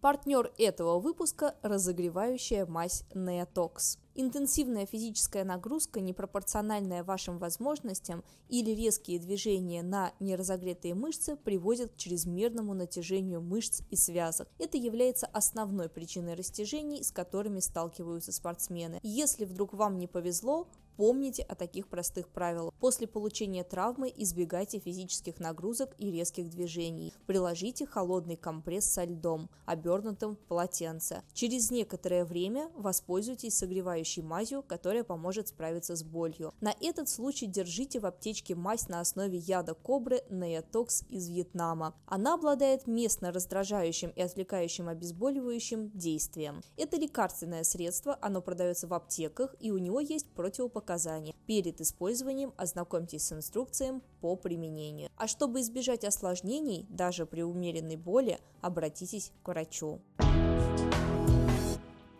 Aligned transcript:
Партнер 0.00 0.52
этого 0.58 1.00
выпуска– 1.00 1.56
разогревающая 1.62 2.66
мазь 2.66 3.02
Neotox. 3.14 3.98
Интенсивная 4.14 4.86
физическая 4.86 5.42
нагрузка, 5.42 6.00
непропорциональная 6.00 7.02
вашим 7.02 7.38
возможностям 7.38 8.22
или 8.48 8.70
резкие 8.70 9.18
движения 9.18 9.82
на 9.82 10.12
неразогретые 10.20 10.94
мышцы 10.94 11.34
приводят 11.34 11.92
к 11.92 11.96
чрезмерному 11.96 12.74
натяжению 12.74 13.40
мышц 13.40 13.82
и 13.90 13.96
связок. 13.96 14.48
Это 14.60 14.78
является 14.78 15.26
основной 15.26 15.88
причиной 15.88 16.34
растяжений, 16.34 17.02
с 17.02 17.10
которыми 17.10 17.58
сталкиваются 17.58 18.30
спортсмены. 18.30 19.00
Если 19.02 19.44
вдруг 19.44 19.72
вам 19.74 19.98
не 19.98 20.06
повезло, 20.06 20.68
Помните 20.98 21.44
о 21.44 21.54
таких 21.54 21.86
простых 21.86 22.28
правилах. 22.28 22.74
После 22.80 23.06
получения 23.06 23.62
травмы 23.62 24.12
избегайте 24.16 24.80
физических 24.80 25.38
нагрузок 25.38 25.94
и 25.96 26.10
резких 26.10 26.50
движений. 26.50 27.14
Приложите 27.28 27.86
холодный 27.86 28.34
компресс 28.34 28.86
со 28.86 29.04
льдом, 29.04 29.48
обернутым 29.64 30.34
в 30.34 30.40
полотенце. 30.40 31.22
Через 31.34 31.70
некоторое 31.70 32.24
время 32.24 32.68
воспользуйтесь 32.74 33.56
согревающей 33.56 34.22
мазью, 34.22 34.64
которая 34.64 35.04
поможет 35.04 35.46
справиться 35.46 35.94
с 35.94 36.02
болью. 36.02 36.52
На 36.60 36.74
этот 36.80 37.08
случай 37.08 37.46
держите 37.46 38.00
в 38.00 38.06
аптечке 38.06 38.56
мазь 38.56 38.88
на 38.88 38.98
основе 38.98 39.38
яда 39.38 39.74
кобры 39.74 40.22
Neotox 40.30 41.06
из 41.10 41.28
Вьетнама. 41.28 41.94
Она 42.06 42.34
обладает 42.34 42.88
местно 42.88 43.30
раздражающим 43.30 44.10
и 44.10 44.20
отвлекающим 44.20 44.88
обезболивающим 44.88 45.92
действием. 45.96 46.60
Это 46.76 46.96
лекарственное 46.96 47.62
средство, 47.62 48.18
оно 48.20 48.42
продается 48.42 48.88
в 48.88 48.94
аптеках 48.94 49.54
и 49.60 49.70
у 49.70 49.78
него 49.78 50.00
есть 50.00 50.26
противопоказания 50.30 50.87
показания. 50.88 51.34
Перед 51.46 51.80
использованием 51.82 52.54
ознакомьтесь 52.56 53.24
с 53.24 53.32
инструкцией 53.32 54.00
по 54.22 54.36
применению. 54.36 55.10
А 55.16 55.26
чтобы 55.26 55.60
избежать 55.60 56.04
осложнений, 56.04 56.86
даже 56.88 57.26
при 57.26 57.42
умеренной 57.42 57.96
боли, 57.96 58.38
обратитесь 58.62 59.32
к 59.42 59.48
врачу. 59.48 60.00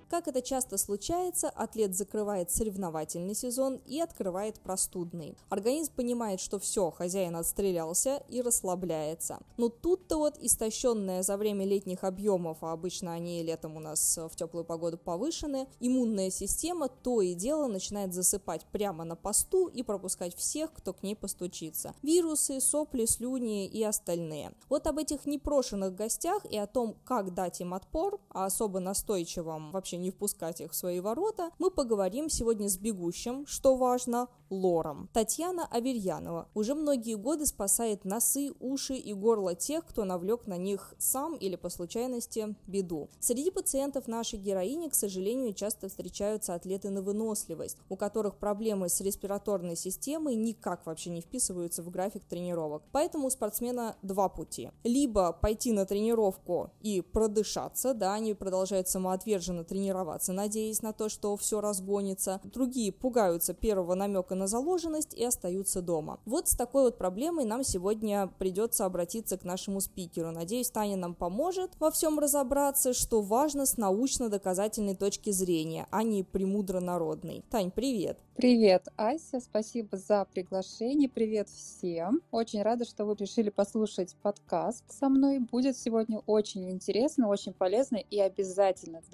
Как 0.08 0.26
это 0.26 0.40
часто 0.40 0.78
случается, 0.78 1.50
атлет 1.50 1.94
закрывает 1.94 2.50
соревновательный 2.50 3.34
сезон 3.34 3.78
и 3.84 4.00
открывает 4.00 4.58
простудный. 4.58 5.36
Организм 5.50 5.92
понимает, 5.94 6.40
что 6.40 6.58
все, 6.58 6.90
хозяин 6.90 7.36
отстрелялся 7.36 8.22
и 8.30 8.40
расслабляется. 8.40 9.38
Но 9.58 9.68
тут-то 9.68 10.16
вот 10.16 10.38
истощенная 10.38 11.22
за 11.22 11.36
время 11.36 11.66
летних 11.66 12.04
объемов, 12.04 12.58
а 12.62 12.72
обычно 12.72 13.12
они 13.12 13.42
летом 13.42 13.76
у 13.76 13.80
нас 13.80 14.16
в 14.16 14.34
теплую 14.34 14.64
погоду 14.64 14.96
повышены, 14.96 15.68
иммунная 15.78 16.30
система 16.30 16.88
то 16.88 17.20
и 17.20 17.34
дело 17.34 17.66
начинает 17.66 18.14
засыпать 18.14 18.64
прямо 18.72 19.04
на 19.04 19.14
посту 19.14 19.66
и 19.66 19.82
пропускать 19.82 20.34
всех, 20.34 20.72
кто 20.72 20.94
к 20.94 21.02
ней 21.02 21.16
постучится. 21.16 21.94
Вирусы, 22.02 22.62
сопли, 22.62 23.04
слюни 23.04 23.66
и 23.66 23.82
остальные. 23.84 24.52
Вот 24.70 24.86
об 24.86 24.96
этих 24.96 25.26
непрошенных 25.26 25.94
гостях 25.94 26.46
и 26.46 26.56
о 26.56 26.66
том, 26.66 26.96
как 27.04 27.34
дать 27.34 27.60
им 27.60 27.74
отпор, 27.74 28.18
а 28.30 28.46
особо 28.46 28.80
настойчивым 28.80 29.70
вообще 29.70 29.97
не 29.98 30.10
впускать 30.10 30.60
их 30.60 30.72
в 30.72 30.74
свои 30.74 31.00
ворота, 31.00 31.50
мы 31.58 31.70
поговорим 31.70 32.28
сегодня 32.28 32.68
с 32.68 32.78
бегущим, 32.78 33.46
что 33.46 33.76
важно, 33.76 34.28
лором. 34.50 35.08
Татьяна 35.12 35.66
Аверьянова 35.66 36.48
уже 36.54 36.74
многие 36.74 37.14
годы 37.16 37.46
спасает 37.46 38.04
носы, 38.04 38.52
уши 38.60 38.94
и 38.94 39.12
горло 39.12 39.54
тех, 39.54 39.84
кто 39.84 40.04
навлек 40.04 40.46
на 40.46 40.56
них 40.56 40.94
сам 40.98 41.34
или 41.34 41.56
по 41.56 41.68
случайности 41.68 42.56
беду. 42.66 43.10
Среди 43.20 43.50
пациентов 43.50 44.08
нашей 44.08 44.38
героини, 44.38 44.88
к 44.88 44.94
сожалению, 44.94 45.52
часто 45.52 45.88
встречаются 45.88 46.54
атлеты 46.54 46.90
на 46.90 47.02
выносливость, 47.02 47.78
у 47.88 47.96
которых 47.96 48.36
проблемы 48.36 48.88
с 48.88 49.00
респираторной 49.00 49.76
системой 49.76 50.34
никак 50.34 50.86
вообще 50.86 51.10
не 51.10 51.20
вписываются 51.20 51.82
в 51.82 51.90
график 51.90 52.24
тренировок. 52.24 52.82
Поэтому 52.92 53.26
у 53.26 53.30
спортсмена 53.30 53.96
два 54.02 54.28
пути. 54.28 54.70
Либо 54.84 55.32
пойти 55.32 55.72
на 55.72 55.84
тренировку 55.84 56.70
и 56.80 57.00
продышаться, 57.00 57.94
да, 57.94 58.14
они 58.14 58.34
продолжают 58.34 58.88
самоотверженно 58.88 59.64
тренироваться, 59.64 59.87
надеясь 60.32 60.82
на 60.82 60.92
то, 60.92 61.08
что 61.08 61.36
все 61.36 61.60
разгонится. 61.60 62.40
Другие 62.44 62.92
пугаются 62.92 63.54
первого 63.54 63.94
намека 63.94 64.34
на 64.34 64.46
заложенность 64.46 65.14
и 65.14 65.24
остаются 65.24 65.82
дома. 65.82 66.20
Вот 66.24 66.48
с 66.48 66.56
такой 66.56 66.84
вот 66.84 66.98
проблемой 66.98 67.44
нам 67.44 67.64
сегодня 67.64 68.30
придется 68.38 68.84
обратиться 68.84 69.38
к 69.38 69.44
нашему 69.44 69.80
спикеру. 69.80 70.30
Надеюсь, 70.30 70.70
Таня 70.70 70.96
нам 70.96 71.14
поможет 71.14 71.72
во 71.78 71.90
всем 71.90 72.18
разобраться, 72.18 72.92
что 72.92 73.20
важно 73.20 73.66
с 73.66 73.76
научно-доказательной 73.76 74.96
точки 74.96 75.30
зрения, 75.30 75.86
а 75.90 76.02
не 76.02 76.22
премудро-народной. 76.22 77.44
Тань, 77.50 77.70
привет! 77.70 78.18
Привет, 78.38 78.86
Ася, 78.96 79.40
спасибо 79.40 79.96
за 79.96 80.24
приглашение, 80.32 81.08
привет 81.08 81.48
всем. 81.48 82.22
Очень 82.30 82.62
рада, 82.62 82.84
что 82.84 83.04
вы 83.04 83.16
решили 83.16 83.50
послушать 83.50 84.14
подкаст 84.22 84.84
со 84.88 85.08
мной. 85.08 85.40
Будет 85.40 85.76
сегодня 85.76 86.20
очень 86.24 86.70
интересно, 86.70 87.26
очень 87.26 87.52
полезно 87.52 87.96
и 87.96 88.20
обязательно 88.20 89.02
с 89.02 89.10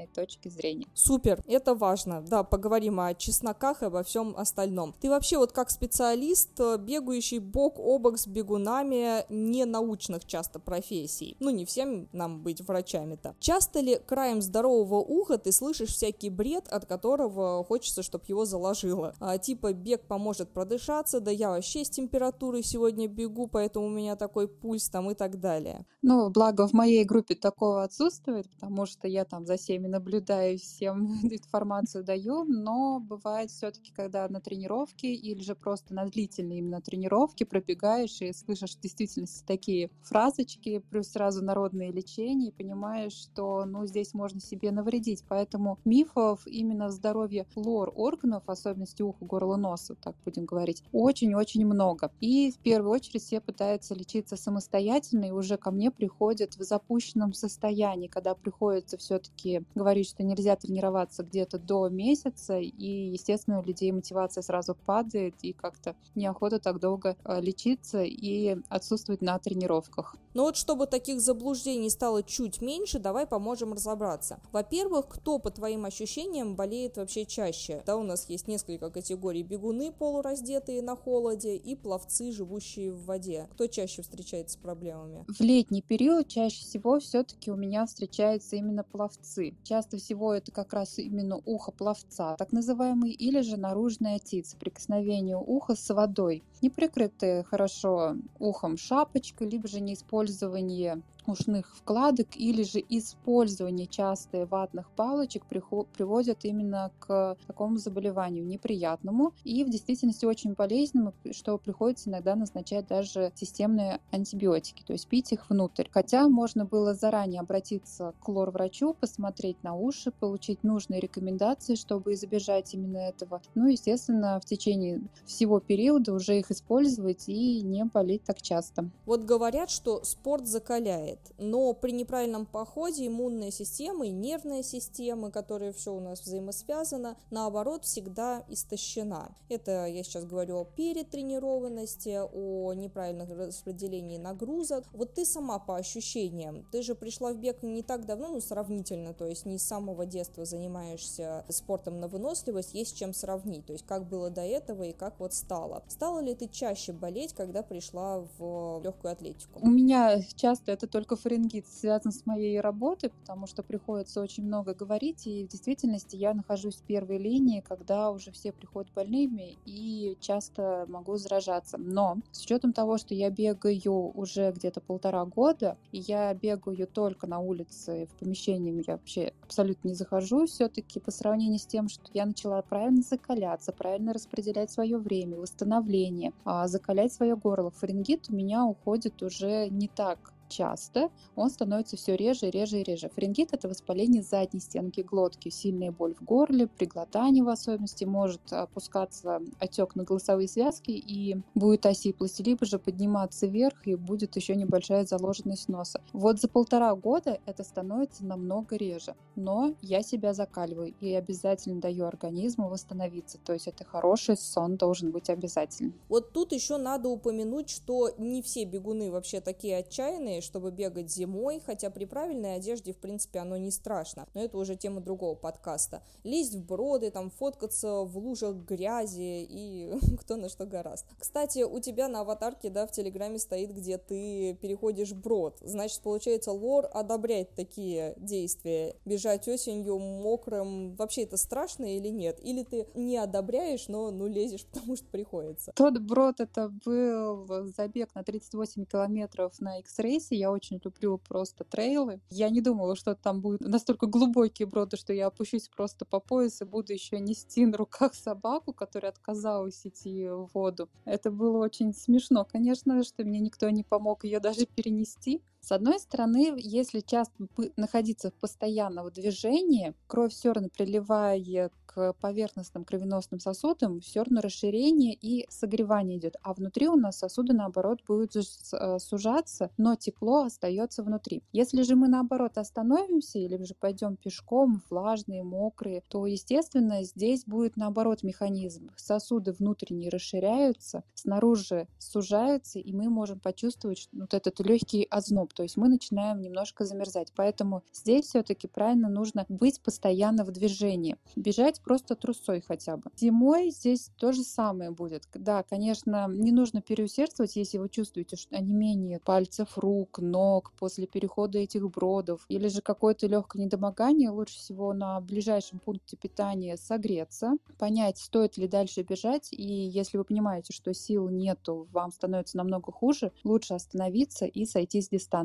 доказательной 0.00 0.06
точки 0.06 0.48
зрения. 0.48 0.86
Супер, 0.94 1.42
это 1.46 1.74
важно. 1.74 2.22
Да, 2.22 2.42
поговорим 2.42 3.00
о 3.00 3.14
чесноках 3.14 3.82
и 3.82 3.86
обо 3.86 4.02
всем 4.02 4.34
остальном. 4.36 4.94
Ты 5.00 5.10
вообще 5.10 5.38
вот 5.38 5.52
как 5.52 5.70
специалист, 5.70 6.58
э, 6.60 6.76
бегающий 6.78 7.38
бок 7.38 7.78
о 7.78 7.98
бок 7.98 8.18
с 8.18 8.26
бегунами 8.26 9.24
не 9.28 9.64
научных 9.64 10.24
часто 10.26 10.58
профессий. 10.58 11.36
Ну, 11.40 11.50
не 11.50 11.64
всем 11.64 12.08
нам 12.12 12.42
быть 12.42 12.60
врачами-то. 12.60 13.34
Часто 13.40 13.80
ли 13.80 13.98
краем 14.06 14.42
здорового 14.42 15.00
уха 15.00 15.38
ты 15.38 15.52
слышишь 15.52 15.90
всякий 15.90 16.30
бред, 16.30 16.68
от 16.68 16.86
которого 16.86 17.64
хочется, 17.64 18.02
чтобы 18.02 18.24
его 18.28 18.44
заложила. 18.44 19.14
А, 19.20 19.38
типа 19.38 19.72
бег 19.72 20.06
поможет 20.06 20.50
продышаться, 20.52 21.20
да 21.20 21.30
я 21.30 21.50
вообще 21.50 21.84
с 21.84 21.90
температурой 21.90 22.62
сегодня 22.62 23.08
бегу, 23.08 23.48
поэтому 23.48 23.86
у 23.86 23.90
меня 23.90 24.16
такой 24.16 24.48
пульс 24.48 24.88
там 24.88 25.10
и 25.10 25.14
так 25.14 25.40
далее. 25.40 25.86
Ну, 26.02 26.30
благо 26.30 26.66
в 26.66 26.72
моей 26.72 27.04
группе 27.04 27.34
такого 27.34 27.82
отсутствует, 27.82 28.48
потому 28.50 28.86
что 28.86 29.08
я 29.08 29.24
там 29.24 29.46
за 29.46 29.56
всеми 29.56 29.89
наблюдаю, 29.90 30.58
всем 30.58 31.20
информацию 31.22 32.04
даю, 32.04 32.44
но 32.44 33.00
бывает 33.00 33.50
все-таки, 33.50 33.92
когда 33.92 34.28
на 34.28 34.40
тренировке 34.40 35.12
или 35.14 35.40
же 35.42 35.54
просто 35.54 35.94
на 35.94 36.06
длительной 36.06 36.58
именно 36.58 36.80
тренировке 36.80 37.44
пробегаешь 37.44 38.20
и 38.20 38.32
слышишь 38.32 38.76
в 38.76 38.80
действительности 38.80 39.44
такие 39.46 39.90
фразочки, 40.02 40.78
плюс 40.90 41.08
сразу 41.08 41.44
народные 41.44 41.92
лечения, 41.92 42.48
и 42.48 42.52
понимаешь, 42.52 43.12
что 43.12 43.64
ну, 43.64 43.86
здесь 43.86 44.14
можно 44.14 44.40
себе 44.40 44.70
навредить. 44.70 45.24
Поэтому 45.28 45.78
мифов 45.84 46.46
именно 46.46 46.88
в 46.88 46.92
здоровье 46.92 47.46
лор 47.54 47.92
органов 47.94 48.44
особенности 48.46 49.02
уха, 49.02 49.24
горла, 49.24 49.56
носа, 49.56 49.94
так 49.94 50.16
будем 50.24 50.44
говорить, 50.44 50.82
очень-очень 50.92 51.66
много. 51.66 52.12
И 52.20 52.50
в 52.50 52.58
первую 52.58 52.92
очередь 52.92 53.22
все 53.22 53.40
пытаются 53.40 53.94
лечиться 53.94 54.36
самостоятельно, 54.36 55.26
и 55.26 55.30
уже 55.30 55.56
ко 55.56 55.70
мне 55.70 55.90
приходят 55.90 56.56
в 56.56 56.62
запущенном 56.62 57.32
состоянии, 57.32 58.08
когда 58.08 58.34
приходится 58.34 58.96
все-таки 58.96 59.62
говорить, 59.80 60.08
что 60.10 60.22
нельзя 60.22 60.56
тренироваться 60.56 61.22
где-то 61.22 61.58
до 61.58 61.88
месяца, 61.88 62.58
и, 62.58 63.12
естественно, 63.12 63.60
у 63.60 63.62
людей 63.62 63.90
мотивация 63.92 64.42
сразу 64.42 64.74
падает, 64.74 65.34
и 65.40 65.54
как-то 65.54 65.96
неохота 66.14 66.58
так 66.58 66.80
долго 66.80 67.16
э, 67.24 67.40
лечиться 67.40 68.02
и 68.02 68.58
отсутствовать 68.68 69.22
на 69.22 69.38
тренировках. 69.38 70.16
Но 70.34 70.42
вот 70.42 70.56
чтобы 70.56 70.86
таких 70.86 71.20
заблуждений 71.20 71.90
стало 71.90 72.22
чуть 72.22 72.60
меньше, 72.60 72.98
давай 72.98 73.26
поможем 73.26 73.72
разобраться. 73.72 74.38
Во-первых, 74.52 75.08
кто, 75.08 75.38
по 75.38 75.50
твоим 75.50 75.86
ощущениям, 75.86 76.54
болеет 76.54 76.98
вообще 76.98 77.24
чаще? 77.24 77.82
Да, 77.86 77.96
у 77.96 78.02
нас 78.02 78.28
есть 78.28 78.46
несколько 78.46 78.90
категорий. 78.90 79.42
Бегуны, 79.42 79.90
полураздетые 79.90 80.82
на 80.82 80.94
холоде, 80.94 81.56
и 81.56 81.74
пловцы, 81.74 82.32
живущие 82.32 82.92
в 82.92 83.06
воде. 83.06 83.48
Кто 83.54 83.66
чаще 83.66 84.02
встречается 84.02 84.54
с 84.54 84.56
проблемами? 84.60 85.24
В 85.26 85.40
летний 85.40 85.82
период 85.82 86.28
чаще 86.28 86.60
всего 86.60 87.00
все-таки 87.00 87.50
у 87.50 87.56
меня 87.56 87.86
встречаются 87.86 88.56
именно 88.56 88.84
пловцы. 88.84 89.54
Часто 89.70 89.98
всего 89.98 90.34
это 90.34 90.50
как 90.50 90.72
раз 90.72 90.98
именно 90.98 91.40
ухо 91.44 91.70
пловца, 91.70 92.34
так 92.36 92.50
называемый, 92.50 93.12
или 93.12 93.40
же 93.40 93.56
наружная 93.56 94.16
отит, 94.16 94.48
соприкосновение 94.48 95.36
уха 95.36 95.76
с 95.76 95.94
водой. 95.94 96.42
Не 96.62 96.70
прикрытые 96.70 97.44
хорошо 97.44 98.16
ухом 98.38 98.76
шапочкой, 98.76 99.48
либо 99.48 99.68
же 99.68 99.80
неиспользование 99.80 101.02
ушных 101.26 101.76
вкладок 101.76 102.36
или 102.36 102.62
же 102.62 102.82
использование 102.88 103.86
частые 103.86 104.46
ватных 104.46 104.90
палочек 104.92 105.46
приводят 105.46 106.44
именно 106.44 106.92
к 106.98 107.36
такому 107.46 107.76
заболеванию 107.76 108.46
неприятному 108.46 109.32
и 109.44 109.64
в 109.64 109.70
действительности 109.70 110.24
очень 110.24 110.54
болезненному, 110.54 111.14
что 111.32 111.58
приходится 111.58 112.10
иногда 112.10 112.34
назначать 112.34 112.86
даже 112.86 113.32
системные 113.34 114.00
антибиотики, 114.10 114.82
то 114.82 114.92
есть 114.92 115.08
пить 115.08 115.32
их 115.32 115.48
внутрь. 115.50 115.86
Хотя 115.90 116.28
можно 116.28 116.64
было 116.64 116.94
заранее 116.94 117.40
обратиться 117.40 118.14
к 118.20 118.28
лор-врачу, 118.28 118.94
посмотреть 118.94 119.62
на 119.62 119.74
уши, 119.74 120.10
получить 120.10 120.62
нужные 120.64 121.00
рекомендации, 121.00 121.74
чтобы 121.74 122.14
избежать 122.14 122.74
именно 122.74 122.98
этого. 122.98 123.42
Ну, 123.54 123.68
естественно, 123.68 124.40
в 124.40 124.44
течение 124.44 125.02
всего 125.26 125.60
периода 125.60 126.12
уже 126.14 126.38
их 126.38 126.49
использовать 126.50 127.28
и 127.28 127.62
не 127.62 127.84
болеть 127.84 128.24
так 128.24 128.40
часто. 128.40 128.90
Вот 129.06 129.22
говорят, 129.22 129.70
что 129.70 130.04
спорт 130.04 130.46
закаляет 130.46 131.18
но 131.40 131.72
при 131.72 131.92
неправильном 131.92 132.46
походе 132.46 133.06
иммунная 133.06 133.50
система 133.50 134.06
и 134.06 134.10
нервная 134.10 134.62
система, 134.62 135.30
которые 135.30 135.72
все 135.72 135.94
у 135.94 136.00
нас 136.00 136.20
взаимосвязано, 136.20 137.16
наоборот, 137.30 137.84
всегда 137.84 138.44
истощена. 138.48 139.34
Это 139.48 139.86
я 139.86 140.02
сейчас 140.02 140.24
говорю 140.24 140.58
о 140.58 140.64
перетренированности, 140.64 142.20
о 142.32 142.72
неправильном 142.74 143.32
распределении 143.32 144.18
нагрузок. 144.18 144.84
Вот 144.92 145.14
ты 145.14 145.24
сама 145.24 145.58
по 145.58 145.76
ощущениям, 145.76 146.66
ты 146.70 146.82
же 146.82 146.94
пришла 146.94 147.32
в 147.32 147.38
бег 147.38 147.62
не 147.62 147.82
так 147.82 148.04
давно, 148.06 148.28
ну, 148.28 148.40
сравнительно, 148.40 149.14
то 149.14 149.26
есть 149.26 149.46
не 149.46 149.58
с 149.58 149.62
самого 149.62 150.06
детства 150.06 150.44
занимаешься 150.44 151.44
спортом 151.48 152.00
на 152.00 152.08
выносливость, 152.08 152.74
есть 152.74 152.96
чем 152.96 153.14
сравнить, 153.14 153.66
то 153.66 153.72
есть 153.72 153.86
как 153.86 154.08
было 154.08 154.30
до 154.30 154.42
этого 154.42 154.82
и 154.82 154.92
как 154.92 155.18
вот 155.18 155.32
стало. 155.32 155.82
Стала 155.88 156.20
ли 156.20 156.34
ты 156.40 156.48
чаще 156.48 156.92
болеть, 156.92 157.34
когда 157.34 157.62
пришла 157.62 158.24
в 158.38 158.80
легкую 158.82 159.12
атлетику? 159.12 159.60
У 159.60 159.68
меня 159.68 160.22
часто 160.36 160.72
это 160.72 160.86
только 160.86 161.14
фарингит 161.14 161.66
связан 161.68 162.12
с 162.12 162.24
моей 162.24 162.58
работой, 162.60 163.10
потому 163.10 163.46
что 163.46 163.62
приходится 163.62 164.22
очень 164.22 164.44
много 164.44 164.72
говорить, 164.72 165.26
и 165.26 165.44
в 165.44 165.48
действительности 165.48 166.16
я 166.16 166.32
нахожусь 166.32 166.76
в 166.76 166.82
первой 166.84 167.18
линии, 167.18 167.60
когда 167.60 168.10
уже 168.10 168.30
все 168.32 168.52
приходят 168.52 168.90
больными, 168.94 169.58
и 169.66 170.16
часто 170.20 170.86
могу 170.88 171.16
заражаться. 171.16 171.76
Но 171.76 172.16
с 172.32 172.42
учетом 172.42 172.72
того, 172.72 172.96
что 172.96 173.14
я 173.14 173.28
бегаю 173.28 174.10
уже 174.16 174.50
где-то 174.52 174.80
полтора 174.80 175.26
года, 175.26 175.76
и 175.92 175.98
я 175.98 176.32
бегаю 176.32 176.86
только 176.86 177.26
на 177.26 177.38
улице, 177.38 178.08
в 178.14 178.18
помещении 178.18 178.82
я 178.86 178.94
вообще 178.94 179.34
абсолютно 179.42 179.88
не 179.88 179.94
захожу, 179.94 180.46
все-таки 180.46 181.00
по 181.00 181.10
сравнению 181.10 181.58
с 181.58 181.66
тем, 181.66 181.90
что 181.90 182.04
я 182.14 182.24
начала 182.24 182.62
правильно 182.62 183.02
закаляться, 183.02 183.72
правильно 183.72 184.14
распределять 184.14 184.70
свое 184.70 184.96
время, 184.96 185.36
восстановление, 185.36 186.29
закалять 186.64 187.12
свое 187.12 187.36
горло. 187.36 187.70
Фарингит 187.70 188.28
у 188.28 188.34
меня 188.34 188.64
уходит 188.64 189.22
уже 189.22 189.68
не 189.68 189.88
так 189.88 190.32
часто, 190.50 191.10
он 191.36 191.48
становится 191.48 191.96
все 191.96 192.16
реже, 192.16 192.50
реже 192.50 192.80
и 192.80 192.82
реже. 192.82 193.08
Фарингит– 193.08 193.50
это 193.52 193.68
воспаление 193.68 194.22
задней 194.22 194.60
стенки 194.60 195.00
глотки, 195.00 195.48
сильная 195.48 195.92
боль 195.92 196.14
в 196.14 196.22
горле, 196.22 196.66
при 196.66 196.84
глотании 196.84 197.40
в 197.40 197.48
особенности, 197.48 198.04
может 198.04 198.52
опускаться 198.52 199.40
отек 199.58 199.94
на 199.94 200.04
голосовые 200.04 200.48
связки 200.48 200.90
и 200.90 201.40
будет 201.54 201.86
осиплость, 201.86 202.40
либо 202.40 202.66
же 202.66 202.78
подниматься 202.78 203.46
вверх 203.46 203.86
и 203.86 203.94
будет 203.94 204.36
еще 204.36 204.54
небольшая 204.56 205.06
заложенность 205.06 205.68
носа. 205.68 206.02
Вот 206.12 206.40
за 206.40 206.48
полтора 206.48 206.94
года 206.94 207.40
это 207.46 207.62
становится 207.62 208.24
намного 208.24 208.76
реже, 208.76 209.14
но 209.36 209.74
я 209.80 210.02
себя 210.02 210.34
закаливаю 210.34 210.94
и 211.00 211.14
обязательно 211.14 211.80
даю 211.80 212.04
организму 212.04 212.68
восстановиться, 212.68 213.38
то 213.44 213.52
есть 213.52 213.68
это 213.68 213.84
хороший 213.84 214.36
сон 214.36 214.76
должен 214.76 215.10
быть 215.10 215.30
обязательно. 215.30 215.92
Вот 216.08 216.32
тут 216.32 216.52
еще 216.52 216.76
надо 216.76 217.08
упомянуть, 217.08 217.70
что 217.70 218.10
не 218.18 218.42
все 218.42 218.64
бегуны 218.64 219.10
вообще 219.10 219.40
такие 219.40 219.78
отчаянные, 219.78 220.39
чтобы 220.40 220.70
бегать 220.70 221.10
зимой, 221.10 221.60
хотя 221.64 221.90
при 221.90 222.04
правильной 222.04 222.56
одежде, 222.56 222.92
в 222.92 222.98
принципе, 222.98 223.40
оно 223.40 223.56
не 223.56 223.70
страшно. 223.70 224.26
Но 224.34 224.42
это 224.42 224.58
уже 224.58 224.76
тема 224.76 225.00
другого 225.00 225.34
подкаста. 225.34 226.02
Лезть 226.24 226.54
в 226.54 226.64
броды, 226.64 227.10
там, 227.10 227.30
фоткаться 227.30 228.02
в 228.02 228.18
лужах 228.18 228.56
грязи 228.56 229.46
и 229.48 229.92
кто 230.20 230.36
на 230.36 230.48
что 230.48 230.66
гораст. 230.66 231.06
Кстати, 231.18 231.62
у 231.62 231.80
тебя 231.80 232.08
на 232.08 232.20
аватарке, 232.20 232.70
да, 232.70 232.86
в 232.86 232.92
Телеграме 232.92 233.38
стоит, 233.38 233.72
где 233.72 233.98
ты 233.98 234.54
переходишь 234.60 235.12
брод. 235.12 235.58
Значит, 235.60 236.00
получается, 236.00 236.52
лор 236.52 236.88
одобряет 236.92 237.54
такие 237.54 238.14
действия. 238.16 238.96
Бежать 239.04 239.48
осенью 239.48 239.98
мокрым, 239.98 240.94
вообще 240.96 241.22
это 241.22 241.36
страшно 241.36 241.96
или 241.96 242.08
нет? 242.08 242.38
Или 242.42 242.62
ты 242.62 242.86
не 242.94 243.16
одобряешь, 243.16 243.88
но 243.88 244.10
ну 244.10 244.26
лезешь, 244.26 244.64
потому 244.72 244.96
что 244.96 245.06
приходится? 245.06 245.72
Тот 245.74 245.98
брод 245.98 246.40
это 246.40 246.68
был 246.84 247.46
забег 247.76 248.14
на 248.14 248.22
38 248.22 248.84
километров 248.84 249.60
на 249.60 249.78
X-Race, 249.78 250.28
Одессе. 250.30 250.36
Я 250.36 250.50
очень 250.50 250.80
люблю 250.82 251.18
просто 251.18 251.64
трейлы. 251.64 252.20
Я 252.30 252.50
не 252.50 252.60
думала, 252.60 252.96
что 252.96 253.14
там 253.14 253.40
будут 253.40 253.60
настолько 253.60 254.06
глубокие 254.06 254.66
броды, 254.66 254.96
что 254.96 255.12
я 255.12 255.26
опущусь 255.26 255.68
просто 255.68 256.04
по 256.04 256.20
пояс 256.20 256.62
и 256.62 256.64
буду 256.64 256.92
еще 256.92 257.18
нести 257.18 257.66
на 257.66 257.76
руках 257.76 258.14
собаку, 258.14 258.72
которая 258.72 259.12
отказалась 259.12 259.80
идти 259.84 260.28
в 260.28 260.50
воду. 260.54 260.88
Это 261.04 261.30
было 261.30 261.58
очень 261.58 261.92
смешно, 261.94 262.44
конечно, 262.44 263.02
что 263.02 263.24
мне 263.24 263.40
никто 263.40 263.68
не 263.70 263.84
помог 263.84 264.24
ее 264.24 264.40
даже 264.40 264.66
перенести. 264.66 265.42
С 265.60 265.72
одной 265.72 265.98
стороны, 266.00 266.54
если 266.56 267.00
часто 267.00 267.32
находиться 267.76 268.30
в 268.30 268.34
постоянном 268.34 269.10
движении, 269.10 269.94
кровь 270.06 270.32
все 270.32 270.52
равно 270.52 270.68
приливает 270.68 271.72
к 271.86 272.12
поверхностным 272.20 272.84
кровеносным 272.84 273.40
сосудам, 273.40 274.00
все 274.00 274.22
равно 274.22 274.40
расширение 274.40 275.12
и 275.12 275.46
согревание 275.50 276.18
идет. 276.18 276.36
А 276.42 276.54
внутри 276.54 276.88
у 276.88 276.94
нас 276.94 277.18
сосуды, 277.18 277.52
наоборот, 277.52 278.00
будут 278.06 278.36
э, 278.36 278.98
сужаться, 279.00 279.70
но 279.76 279.96
тепло 279.96 280.42
остается 280.44 281.02
внутри. 281.02 281.42
Если 281.52 281.82
же 281.82 281.96
мы, 281.96 282.06
наоборот, 282.06 282.58
остановимся 282.58 283.40
или 283.40 283.60
же 283.64 283.74
пойдем 283.74 284.16
пешком, 284.16 284.82
влажные, 284.88 285.42
мокрые, 285.42 286.02
то, 286.08 286.26
естественно, 286.26 287.02
здесь 287.02 287.44
будет, 287.44 287.76
наоборот, 287.76 288.22
механизм. 288.22 288.90
Сосуды 288.96 289.52
внутренние 289.52 290.10
расширяются, 290.10 291.02
снаружи 291.14 291.88
сужаются, 291.98 292.78
и 292.78 292.92
мы 292.92 293.08
можем 293.08 293.40
почувствовать 293.40 294.08
вот 294.12 294.32
этот 294.32 294.60
легкий 294.60 295.08
озноб, 295.10 295.49
то 295.54 295.62
есть 295.62 295.76
мы 295.76 295.88
начинаем 295.88 296.40
немножко 296.40 296.84
замерзать. 296.84 297.32
Поэтому 297.34 297.82
здесь 297.92 298.26
все-таки 298.26 298.66
правильно 298.66 299.08
нужно 299.08 299.46
быть 299.48 299.80
постоянно 299.80 300.44
в 300.44 300.50
движении. 300.50 301.16
Бежать 301.36 301.80
просто 301.80 302.14
трусой 302.14 302.62
хотя 302.66 302.96
бы. 302.96 303.10
Зимой 303.16 303.70
здесь 303.70 304.10
то 304.16 304.32
же 304.32 304.42
самое 304.42 304.90
будет. 304.90 305.24
Да, 305.34 305.62
конечно, 305.62 306.28
не 306.28 306.52
нужно 306.52 306.82
переусердствовать, 306.82 307.56
если 307.56 307.78
вы 307.78 307.88
чувствуете 307.88 308.36
что 308.36 308.56
онемение 308.56 309.20
пальцев 309.20 309.76
рук, 309.76 310.18
ног 310.18 310.72
после 310.78 311.06
перехода 311.06 311.58
этих 311.58 311.88
бродов 311.90 312.44
или 312.48 312.68
же 312.68 312.80
какое-то 312.80 313.26
легкое 313.26 313.64
недомогание, 313.64 314.30
лучше 314.30 314.56
всего 314.58 314.92
на 314.92 315.20
ближайшем 315.20 315.78
пункте 315.78 316.16
питания 316.16 316.76
согреться, 316.76 317.52
понять, 317.78 318.18
стоит 318.18 318.56
ли 318.56 318.68
дальше 318.68 319.02
бежать, 319.02 319.48
и 319.52 319.64
если 319.64 320.18
вы 320.18 320.24
понимаете, 320.24 320.72
что 320.72 320.94
сил 320.94 321.28
нету, 321.28 321.88
вам 321.92 322.12
становится 322.12 322.56
намного 322.56 322.92
хуже, 322.92 323.32
лучше 323.44 323.74
остановиться 323.74 324.46
и 324.46 324.64
сойти 324.64 325.00
с 325.00 325.08
дистанции. 325.08 325.39